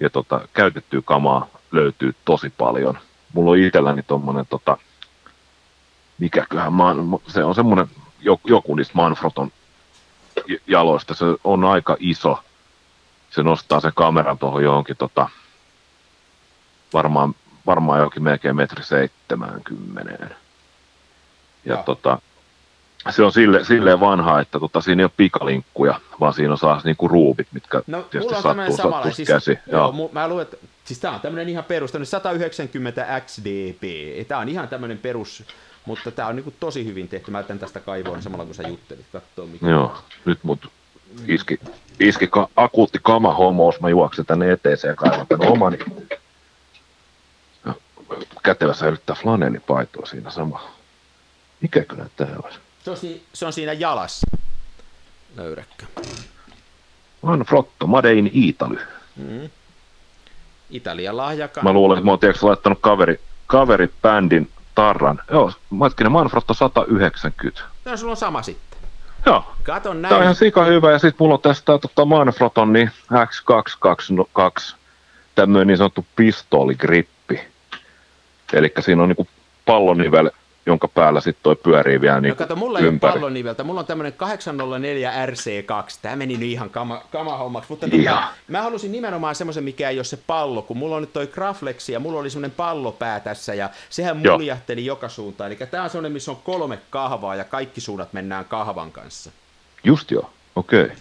Ja 0.00 0.10
tota, 0.10 0.48
käytettyä 0.52 1.02
kamaa 1.04 1.46
löytyy 1.72 2.14
tosi 2.24 2.50
paljon. 2.50 2.98
Mulla 3.32 3.50
on 3.50 3.58
itselläni 3.58 4.02
tuommoinen, 4.02 4.46
tota, 4.50 4.78
mikäköhän, 6.18 6.72
se 7.26 7.44
on 7.44 7.54
semmoinen 7.54 7.86
joku 8.44 8.74
niistä 8.74 8.92
Manfroton 8.94 9.52
jaloista, 10.66 11.14
se 11.14 11.24
on 11.44 11.64
aika 11.64 11.96
iso. 12.00 12.38
Se 13.30 13.42
nostaa 13.42 13.80
sen 13.80 13.92
kameran 13.94 14.38
tuohon 14.38 14.62
johonkin 14.62 14.96
tota, 14.96 15.28
varmaan, 16.92 17.34
varmaan 17.66 17.98
johonkin 17.98 18.22
melkein 18.22 18.56
metri 18.56 18.84
seitsemäänkymmeneen. 18.84 20.36
Ja 21.64 21.74
no. 21.74 21.82
tota, 21.82 22.18
se 23.10 23.22
on 23.22 23.32
sille, 23.32 23.64
silleen 23.64 24.00
vanha, 24.00 24.40
että 24.40 24.60
tota, 24.60 24.80
siinä 24.80 25.00
ei 25.00 25.04
ole 25.04 25.12
pikalinkkuja, 25.16 26.00
vaan 26.20 26.34
siinä 26.34 26.52
on 26.52 26.58
saa 26.58 26.80
niinku 26.84 27.08
ruuvit, 27.08 27.48
mitkä 27.52 27.82
no, 27.86 28.02
tietysti 28.02 28.34
on 28.34 28.42
sattuu, 28.42 28.76
sattuu 28.76 29.12
siis, 29.12 29.28
käsi. 29.28 29.58
Joo, 29.66 29.94
joo. 29.96 30.10
mä 30.12 30.28
luulen, 30.28 30.42
että 30.42 30.56
siis 30.84 30.98
tämä 30.98 31.14
on 31.14 31.20
tämmöinen 31.20 31.48
ihan 31.48 31.64
perus, 31.64 31.92
190 32.04 33.20
XDP. 33.26 33.82
Tämä 34.28 34.40
on 34.40 34.48
ihan 34.48 34.68
tämmöinen 34.68 34.98
perus 34.98 35.44
mutta 35.86 36.10
tämä 36.10 36.28
on 36.28 36.36
niin 36.36 36.44
kuin 36.44 36.56
tosi 36.60 36.84
hyvin 36.84 37.08
tehty. 37.08 37.30
Mä 37.30 37.42
tästä 37.42 37.80
kaivoon 37.80 38.22
samalla 38.22 38.44
kun 38.44 38.54
sä 38.54 38.68
juttelit. 38.68 39.06
Katsoo, 39.12 39.46
mikä 39.46 39.66
Joo, 39.68 39.98
nyt 40.24 40.38
mut 40.42 40.70
iski, 41.28 41.60
iski 42.00 42.26
ka, 42.26 42.48
akuutti 42.56 42.98
homous. 43.38 43.80
Mä 43.80 43.88
juoksen 43.88 44.26
tänne 44.26 44.52
eteeseen 44.52 44.92
ja 44.92 44.96
kaivan 44.96 45.26
tänne 45.26 45.48
omani. 45.48 45.78
Kätevä 48.42 48.74
säilyttää 48.74 49.16
flanellipaitoa 49.22 50.06
siinä 50.06 50.30
sama. 50.30 50.70
Mikä 51.60 51.84
kyllä 51.84 52.06
tämä 52.16 52.36
olisi? 52.44 52.58
Se 52.84 52.90
on, 52.90 52.96
se 53.32 53.46
on 53.46 53.52
siinä 53.52 53.72
jalassa. 53.72 54.26
Löyräkkö. 55.36 55.86
Manfrotto, 57.22 57.86
Made 57.86 58.12
in 58.12 58.30
Italy. 58.32 58.78
Mm. 59.16 59.50
Italian 60.70 61.16
lahjakaan. 61.16 61.64
Mä 61.64 61.72
luulen, 61.72 61.98
että 61.98 62.04
mä 62.04 62.10
oon 62.10 62.18
tiedätkö, 62.18 62.46
laittanut 62.46 62.78
kaveri, 62.80 63.20
kaveribändin 63.46 64.50
tarran. 64.74 65.20
Joo, 65.30 65.52
Matkinen 65.70 66.12
Manfrotto 66.12 66.54
190. 66.54 67.62
No 67.84 67.96
sulla 67.96 68.10
on 68.10 68.16
sama 68.16 68.42
sitten. 68.42 68.69
Joo. 69.30 69.44
Katon 69.62 70.02
näin. 70.02 70.10
Tämä 70.10 70.18
on 70.18 70.22
ihan 70.22 70.34
sika 70.34 70.64
hyvä. 70.64 70.92
Ja 70.92 70.98
sitten 70.98 71.16
mulla 71.18 71.34
on 71.34 71.40
tästä 71.40 71.78
tota 71.78 72.04
Manfroton 72.04 72.72
niin 72.72 72.90
X222 73.12 74.76
tämmöinen 75.34 75.66
niin 75.66 75.76
sanottu 75.76 76.06
pistooligrippi. 76.16 77.40
Eli 78.52 78.72
siinä 78.80 79.02
on 79.02 79.08
niinku 79.08 79.28
pallonivel 79.66 80.30
jonka 80.66 80.88
päällä 80.88 81.20
sitten 81.20 81.42
toi 81.42 81.56
pyörii 81.56 82.00
vielä 82.00 82.20
niin 82.20 82.28
no 82.30 82.36
kato, 82.36 82.56
mulla 82.56 82.78
ympäri. 82.78 83.10
ei 83.10 83.12
ole 83.12 83.20
palloniveltä, 83.20 83.64
mulla 83.64 83.80
on 83.80 83.86
tämmöinen 83.86 84.12
804 84.12 85.26
RC2, 85.26 85.98
tämä 86.02 86.16
meni 86.16 86.36
nyt 86.36 86.48
ihan 86.48 86.70
kama, 86.70 87.02
kama 87.12 87.36
hommaksi, 87.36 87.70
mutta 87.70 87.88
tota, 87.88 88.22
mä 88.48 88.62
halusin 88.62 88.92
nimenomaan 88.92 89.34
semmoisen, 89.34 89.64
mikä 89.64 89.90
ei 89.90 89.98
ole 89.98 90.04
se 90.04 90.18
pallo, 90.26 90.62
kun 90.62 90.76
mulla 90.76 90.96
on 90.96 91.02
nyt 91.02 91.12
toi 91.12 91.26
Graflex 91.26 91.88
ja 91.88 92.00
mulla 92.00 92.20
oli 92.20 92.30
semmoinen 92.30 92.56
pallopää 92.56 93.20
tässä 93.20 93.54
ja 93.54 93.70
sehän 93.90 94.16
muljahteli 94.16 94.86
Joo. 94.86 94.96
joka 94.96 95.08
suuntaan, 95.08 95.52
eli 95.52 95.58
tämä 95.70 95.84
on 95.84 95.90
semmoinen, 95.90 96.12
missä 96.12 96.30
on 96.30 96.38
kolme 96.44 96.78
kahvaa 96.90 97.36
ja 97.36 97.44
kaikki 97.44 97.80
suunnat 97.80 98.12
mennään 98.12 98.44
kahvan 98.44 98.92
kanssa. 98.92 99.30
Just 99.84 100.10
joo, 100.10 100.30
okei. 100.56 100.84
Okay 100.84 100.96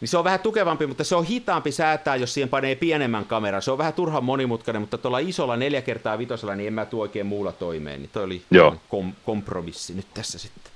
niin 0.00 0.08
se 0.08 0.18
on 0.18 0.24
vähän 0.24 0.40
tukevampi, 0.40 0.86
mutta 0.86 1.04
se 1.04 1.14
on 1.14 1.24
hitaampi 1.24 1.72
säätää, 1.72 2.16
jos 2.16 2.34
siihen 2.34 2.48
panee 2.48 2.74
pienemmän 2.74 3.24
kameran. 3.24 3.62
Se 3.62 3.70
on 3.70 3.78
vähän 3.78 3.92
turhan 3.92 4.24
monimutkainen, 4.24 4.82
mutta 4.82 4.98
tuolla 4.98 5.18
isolla 5.18 5.56
neljä 5.56 5.82
kertaa 5.82 6.18
vitosella, 6.18 6.54
niin 6.54 6.66
en 6.66 6.72
mä 6.72 6.86
tuo 6.86 7.02
oikein 7.02 7.26
muulla 7.26 7.52
toimeen. 7.52 8.00
Niin 8.00 8.10
toi 8.12 8.24
oli 8.24 8.42
Joo. 8.50 8.76
Kom- 8.88 9.14
kompromissi 9.24 9.94
nyt 9.94 10.06
tässä 10.14 10.38
sitten. 10.38 10.72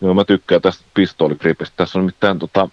Joo, 0.00 0.14
mä 0.14 0.24
tykkään 0.24 0.62
tästä 0.62 0.84
pistooligripistä. 0.94 1.76
Tässä 1.76 1.98
on 1.98 2.04
mitään 2.04 2.38
tota, 2.38 2.68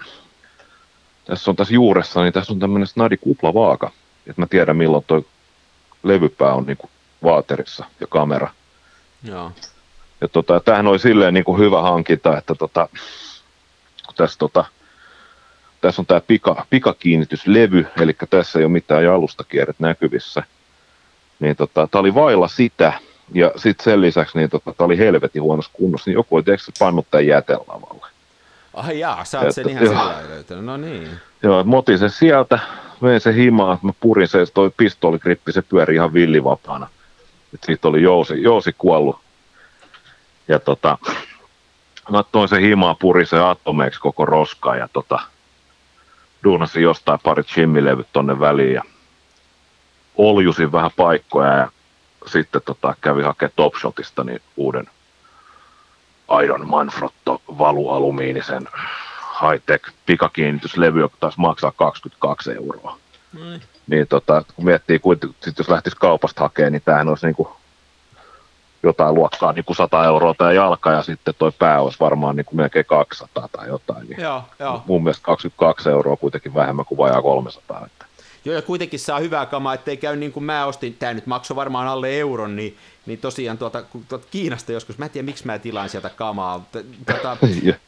tässä 1.26 1.52
on 1.52 1.56
tässä 1.56 1.74
juuressa, 1.74 2.22
niin 2.22 2.34
tässä 2.34 2.54
on 2.54 2.60
tämmöinen 2.60 2.88
snadi 2.88 3.18
kuplavaaka. 3.18 3.92
Että 4.28 4.42
mä 4.42 4.48
tiedän 4.48 4.78
milloin 4.78 5.04
toi 5.08 5.26
levypää 6.04 6.54
on 6.54 6.66
niinku 6.66 6.90
vaaterissa 7.24 7.86
ja 8.00 8.08
kamera. 8.08 8.50
Joo. 9.24 9.52
Ja 10.22 10.28
tota, 10.28 10.60
tämähän 10.60 10.88
oli 10.88 11.00
silleen 11.00 11.34
niinku 11.34 11.58
hyvä 11.58 11.82
hankinta, 11.82 12.38
että 12.38 12.56
tota, 12.56 12.90
tässä 14.16 14.40
tota, 14.40 14.66
tässä 15.84 16.02
on 16.02 16.06
tämä 16.06 16.22
pika, 16.22 16.66
pikakiinnityslevy, 16.70 17.88
eli 18.02 18.16
tässä 18.30 18.60
ei 18.60 18.66
ole 18.66 18.72
mitään 18.72 19.04
jalustakierret 19.04 19.80
näkyvissä. 19.80 20.44
Niin 21.40 21.56
tota, 21.56 21.88
tämä 21.88 22.00
oli 22.00 22.16
vailla 22.16 22.48
sitä, 22.48 22.94
ja 23.34 23.52
sitten 23.56 23.84
sen 23.84 24.02
lisäksi 24.02 24.38
niin 24.38 24.50
tota, 24.50 24.74
tämä 24.74 24.86
oli 24.86 24.98
helvetin 24.98 25.42
huonossa 25.42 25.72
kunnossa, 25.74 26.10
niin 26.10 26.16
joku 26.16 26.36
oli 26.36 26.44
tietysti 26.44 26.72
pannut 26.80 27.08
tämän 27.12 27.28
jätelavalle. 27.28 28.08
Ai 28.74 29.00
jaa, 29.00 29.26
sä 29.26 29.40
oot 29.40 29.56
sen 29.56 29.70
ihan 29.70 29.88
sillä 29.88 30.24
löytänyt, 30.30 30.66
no 30.66 30.78
niin. 30.78 31.10
Joo, 31.44 31.64
mä 31.64 31.78
otin 31.78 32.00
sen 32.00 32.10
sieltä, 32.10 32.60
vein 33.02 33.22
sen 33.22 33.36
himaan, 33.36 33.80
mä 33.82 33.92
purin 34.00 34.28
sen, 34.28 34.48
toi 34.54 34.72
pistoligrippi, 34.78 35.52
se 35.52 35.62
pyöri 35.62 35.96
ihan 35.96 36.14
villivapaana. 36.14 36.90
Et 37.54 37.64
siitä 37.66 37.88
oli 37.88 38.02
jousi, 38.02 38.44
jousi 38.44 38.76
kuollut. 38.78 39.20
Ja 40.48 40.60
tota, 40.60 40.98
mä 42.12 42.24
toin 42.32 42.50
sen 42.50 42.62
himaa, 42.62 42.96
purin 42.96 43.28
sen 43.28 43.44
atomeiksi 43.44 44.00
koko 44.00 44.26
roskaa 44.26 44.76
ja 44.76 44.90
tota, 44.94 45.20
duunasin 46.44 46.84
jostain 46.84 47.20
pari 47.24 47.44
chimmilevyt 47.44 48.08
tonne 48.14 48.40
väliin 48.40 48.74
ja 48.74 48.84
oljusin 50.16 50.72
vähän 50.72 50.92
paikkoja 50.96 51.54
ja 51.54 51.70
sitten 52.26 52.62
tota, 52.66 52.96
kävi 53.02 53.24
hakemaan 53.24 53.54
Topshotista 53.56 54.24
niin 54.24 54.42
uuden 54.58 54.88
Iron 56.44 56.70
Manfrotto 56.70 57.42
valualumiinisen 57.48 58.68
high-tech 59.42 59.92
pikakiinnityslevy, 60.06 61.00
joka 61.00 61.18
taisi 61.20 61.40
maksaa 61.40 61.72
22 61.72 62.52
euroa. 62.52 62.98
Noin. 63.34 63.62
Niin 63.88 64.08
tota, 64.08 64.44
kun 64.56 64.66
miettii, 64.66 65.00
kuitenkin, 65.00 65.38
sit 65.42 65.58
jos 65.58 65.70
lähtisi 65.70 65.96
kaupasta 66.00 66.42
hakemaan, 66.42 66.72
niin 66.72 66.82
tämähän 66.86 67.10
olisi 67.10 67.26
niin 67.26 67.36
kuin 67.36 67.50
jotain 68.84 69.16
luokkaa 69.16 69.54
niin 69.54 69.66
kuin 69.66 69.78
100 69.78 70.06
euroa 70.06 70.34
tämä 70.34 70.52
jalka 70.52 70.92
ja 70.92 71.04
sitten 71.04 71.34
toi 71.38 71.52
pää 71.60 71.82
olisi 71.82 72.00
varmaan 72.00 72.36
niin 72.36 72.46
kuin 72.46 72.58
melkein 72.58 72.86
200 72.86 73.50
tai 73.52 73.68
jotain. 73.68 74.08
Niin 74.10 74.22
joo, 74.22 74.44
joo. 74.60 74.84
Mun 74.88 75.04
mielestä 75.04 75.24
22 75.26 75.90
euroa 75.90 76.16
kuitenkin 76.16 76.54
vähemmän 76.54 76.86
kuin 76.86 76.98
vajaa 76.98 77.22
300. 77.22 77.86
Että. 77.86 78.06
Joo, 78.46 78.56
ja 78.56 78.62
kuitenkin 78.62 79.00
saa 79.00 79.20
hyvää 79.20 79.46
kamaa, 79.46 79.74
ettei 79.74 79.98
käy 79.98 80.16
niin 80.16 80.32
kuin 80.32 80.44
mä 80.44 80.66
ostin, 80.66 80.94
tämä 80.94 81.14
nyt 81.14 81.26
maksoi 81.26 81.56
varmaan 81.56 81.88
alle 81.88 82.20
euron, 82.20 82.56
niin, 82.56 82.78
niin 83.06 83.20
tosiaan 83.20 83.58
tuota, 83.58 83.84
tuota 84.10 84.28
Kiinasta 84.32 84.72
joskus, 84.72 84.98
mä 84.98 85.06
en 85.06 85.12
tiedä 85.12 85.26
miksi 85.26 85.46
mä 85.46 85.60
tilaan 85.60 85.90
sieltä 85.90 86.10
kamaa. 86.10 86.66
Tuota, 87.06 87.30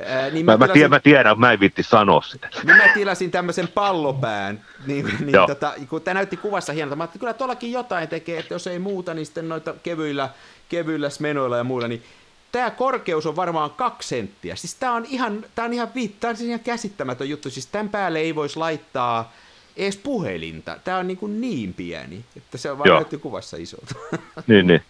ää, 0.06 0.30
niin 0.30 0.46
mä, 0.46 0.58
mä, 0.58 0.68
tilasin, 0.68 0.68
mä, 0.68 0.74
tiedän, 0.74 0.90
mä 0.90 1.00
tiedän, 1.00 1.40
mä 1.40 1.52
en 1.52 1.60
vitti 1.60 1.84
sanoa 1.84 2.22
sitä. 2.22 2.50
Niin 2.64 2.78
mä 2.78 2.84
tilasin 2.94 3.32
tämmöisen 3.32 3.68
pallopään, 3.68 4.62
niin, 4.88 5.06
niin 5.06 5.38
tota, 5.48 5.74
kun 5.90 6.02
tämä 6.02 6.14
näytti 6.14 6.38
kuvassa 6.38 6.74
hienolta, 6.74 6.96
mä 6.96 7.04
ajattelin, 7.04 7.20
kyllä 7.20 7.34
tuollakin 7.34 7.72
jotain 7.72 8.08
tekee, 8.08 8.40
että 8.40 8.54
jos 8.54 8.68
ei 8.68 8.80
muuta, 8.80 9.14
niin 9.14 9.26
sitten 9.26 9.50
noita 9.50 9.74
kevyillä, 9.84 10.30
kevyillä 10.70 11.10
smenoilla 11.10 11.58
ja 11.58 11.64
muilla, 11.64 11.88
niin 11.88 12.04
tämä 12.52 12.72
korkeus 12.72 13.26
on 13.26 13.36
varmaan 13.36 13.72
kaksi 13.72 14.08
senttiä. 14.10 14.56
Siis 14.56 14.76
tämä 14.76 14.94
on 14.94 15.06
ihan, 15.06 15.46
tämä 15.56 15.66
on 15.66 15.74
ihan, 15.74 15.90
tämä 16.20 16.30
on 16.30 16.38
siis 16.38 16.48
ihan 16.48 16.60
käsittämätön 16.60 17.30
juttu. 17.30 17.50
Siis 17.50 17.68
tämän 17.68 17.90
päälle 17.90 18.20
ei 18.20 18.36
voisi 18.36 18.60
laittaa 18.60 19.34
edes 19.78 19.98
puhelinta. 19.98 20.78
Tämä 20.84 20.98
on 20.98 21.08
niin, 21.08 21.18
kuin 21.18 21.42
niin 21.42 21.74
pieni, 21.74 22.26
että 22.38 22.58
se 22.58 22.72
on 22.72 22.78
vaan 22.78 22.90
näytti 22.90 23.18
kuvassa 23.18 23.58
isolta. 23.58 23.96
niin, 24.48 24.68
niin. 24.68 24.82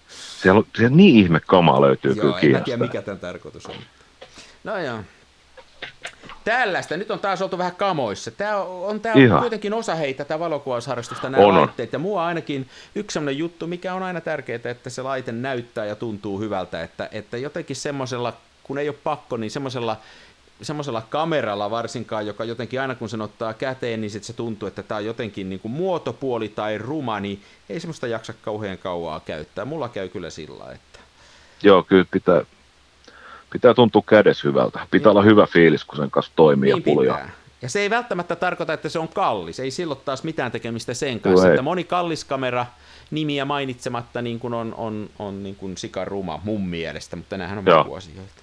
Siellä, 0.41 0.57
on, 0.57 0.65
siellä 0.77 0.95
niin 0.95 1.15
ihme 1.15 1.39
kama 1.39 1.81
löytyy 1.81 2.13
joo, 2.13 2.37
kyllä 2.41 2.57
en 2.57 2.63
tiedä 2.63 2.83
mikä 2.83 3.01
tämän 3.01 3.19
tarkoitus 3.19 3.65
on. 3.65 3.75
No 4.63 4.77
joo. 4.77 4.99
Tällaista, 6.45 6.97
nyt 6.97 7.11
on 7.11 7.19
taas 7.19 7.41
oltu 7.41 7.57
vähän 7.57 7.75
kamoissa. 7.75 8.31
Tämä 8.31 8.57
on, 8.57 8.99
tämä 8.99 9.15
on 9.35 9.39
kuitenkin 9.39 9.73
osa 9.73 9.95
heitä, 9.95 10.25
tämä 10.25 10.39
valokuvausharrastusta, 10.39 11.29
nämä 11.29 11.45
on, 11.45 11.55
laitteet. 11.55 11.93
Ja 11.93 11.99
mua 11.99 12.25
ainakin 12.25 12.69
yksi 12.95 13.13
sellainen 13.13 13.37
juttu, 13.37 13.67
mikä 13.67 13.93
on 13.93 14.03
aina 14.03 14.21
tärkeää, 14.21 14.59
että 14.63 14.89
se 14.89 15.01
laite 15.01 15.31
näyttää 15.31 15.85
ja 15.85 15.95
tuntuu 15.95 16.39
hyvältä, 16.39 16.83
että, 16.83 17.09
että 17.11 17.37
jotenkin 17.37 17.75
semmoisella, 17.75 18.33
kun 18.63 18.77
ei 18.77 18.89
ole 18.89 18.97
pakko, 19.03 19.37
niin 19.37 19.51
semmoisella 19.51 19.97
semmoisella 20.61 21.01
kameralla 21.09 21.71
varsinkaan, 21.71 22.27
joka 22.27 22.43
jotenkin 22.43 22.81
aina 22.81 22.95
kun 22.95 23.09
sen 23.09 23.21
ottaa 23.21 23.53
käteen, 23.53 24.01
niin 24.01 24.11
sit 24.11 24.23
se 24.23 24.33
tuntuu, 24.33 24.67
että 24.67 24.83
tämä 24.83 24.97
on 24.97 25.05
jotenkin 25.05 25.49
niin 25.49 25.59
kuin 25.59 25.71
muotopuoli 25.71 26.49
tai 26.49 26.77
ruma, 26.77 27.19
niin 27.19 27.41
ei 27.69 27.79
semmoista 27.79 28.07
jaksa 28.07 28.33
kauhean 28.41 28.77
kauaa 28.77 29.19
käyttää. 29.19 29.65
Mulla 29.65 29.89
käy 29.89 30.09
kyllä 30.09 30.29
sillä, 30.29 30.71
että... 30.71 30.99
Joo, 31.63 31.83
kyllä 31.83 32.05
pitää, 32.11 32.41
pitää 33.55 33.73
tuntua 33.73 34.03
kädessä 34.05 34.47
hyvältä. 34.47 34.79
Pitää 34.91 35.09
niin. 35.09 35.17
olla 35.17 35.21
hyvä 35.21 35.47
fiilis, 35.47 35.83
kun 35.85 35.97
sen 35.97 36.11
kanssa 36.11 36.31
toimii 36.35 36.73
niin 36.73 36.83
ja 36.87 36.93
puljaa. 36.93 37.29
Ja 37.61 37.69
se 37.69 37.79
ei 37.79 37.89
välttämättä 37.89 38.35
tarkoita, 38.35 38.73
että 38.73 38.89
se 38.89 38.99
on 38.99 39.07
kallis. 39.07 39.59
Ei 39.59 39.71
silloin 39.71 39.99
taas 40.05 40.23
mitään 40.23 40.51
tekemistä 40.51 40.93
sen 40.93 41.19
kanssa. 41.19 41.49
että 41.49 41.61
moni 41.61 41.83
kallis 41.83 42.23
kamera 42.23 42.65
nimiä 43.11 43.45
mainitsematta 43.45 44.21
niin 44.21 44.39
kuin 44.39 44.53
on, 44.53 44.75
on, 44.77 45.09
on 45.19 45.43
niin 45.43 45.55
kuin 45.55 45.77
sikaruma 45.77 46.41
mun 46.43 46.67
mielestä, 46.67 47.15
mutta 47.15 47.37
nämähän 47.37 47.57
on 47.57 47.97
asioita. 47.97 48.41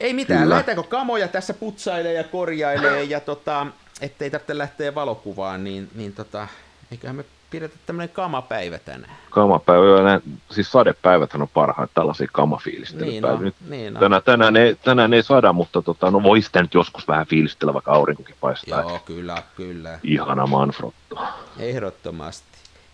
Ei 0.00 0.14
mitään, 0.14 0.40
Kyllä. 0.40 0.50
lähdetäänkö 0.54 0.82
kamoja 0.82 1.28
tässä 1.28 1.54
putsailee 1.54 2.12
ja 2.12 2.24
korjailee 2.24 3.04
ja 3.04 3.20
tota, 3.20 3.66
ettei 4.00 4.30
tarvitse 4.30 4.58
lähteä 4.58 4.94
valokuvaan, 4.94 5.64
niin, 5.64 5.90
niin 5.94 6.12
tota, 6.12 6.48
eiköhän 6.90 7.16
me 7.16 7.24
pidetä 7.50 7.76
tämmöinen 7.86 8.08
kamapäivä 8.08 8.78
tänään. 8.78 9.16
Kamapäivä, 9.30 9.84
joo, 9.84 10.02
nää, 10.02 10.20
siis 10.50 10.72
sadepäiväthän 10.72 11.42
on 11.42 11.48
parhaat 11.48 11.90
tällaisia 11.94 12.28
kamafiilistelypäiviä. 12.32 13.40
Niin 13.40 13.54
no, 13.60 13.70
niin 13.70 13.94
no. 13.94 14.00
tänään, 14.00 14.22
tänään, 14.22 14.56
ei, 14.56 14.74
tänään 14.74 15.14
ei 15.14 15.22
sada, 15.22 15.52
mutta 15.52 15.82
tota, 15.82 16.10
no 16.10 16.22
voi 16.22 16.42
sitä 16.42 16.62
nyt 16.62 16.74
joskus 16.74 17.08
vähän 17.08 17.26
fiilistellä, 17.26 17.74
vaikka 17.74 17.92
aurinkokin 17.92 18.36
paistaa. 18.40 18.80
Joo, 18.80 18.98
kyllä, 18.98 19.42
kyllä. 19.56 19.98
Ihana 20.02 20.46
Manfrotto. 20.46 21.18
Ehdottomasti. 21.58 22.46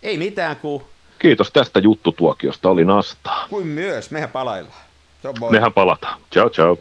Ei 0.03 0.17
mitään 0.17 0.55
kuin... 0.55 0.83
Kiitos 1.19 1.51
tästä 1.51 1.79
juttutuokiosta, 1.79 2.69
oli 2.69 2.85
nastaa. 2.85 3.47
Kuin 3.49 3.67
myös, 3.67 4.11
mehän 4.11 4.29
palaillaan. 4.29 4.81
Mehän 5.49 5.73
palataan. 5.73 6.19
Ciao, 6.33 6.49
ciao. 6.49 6.77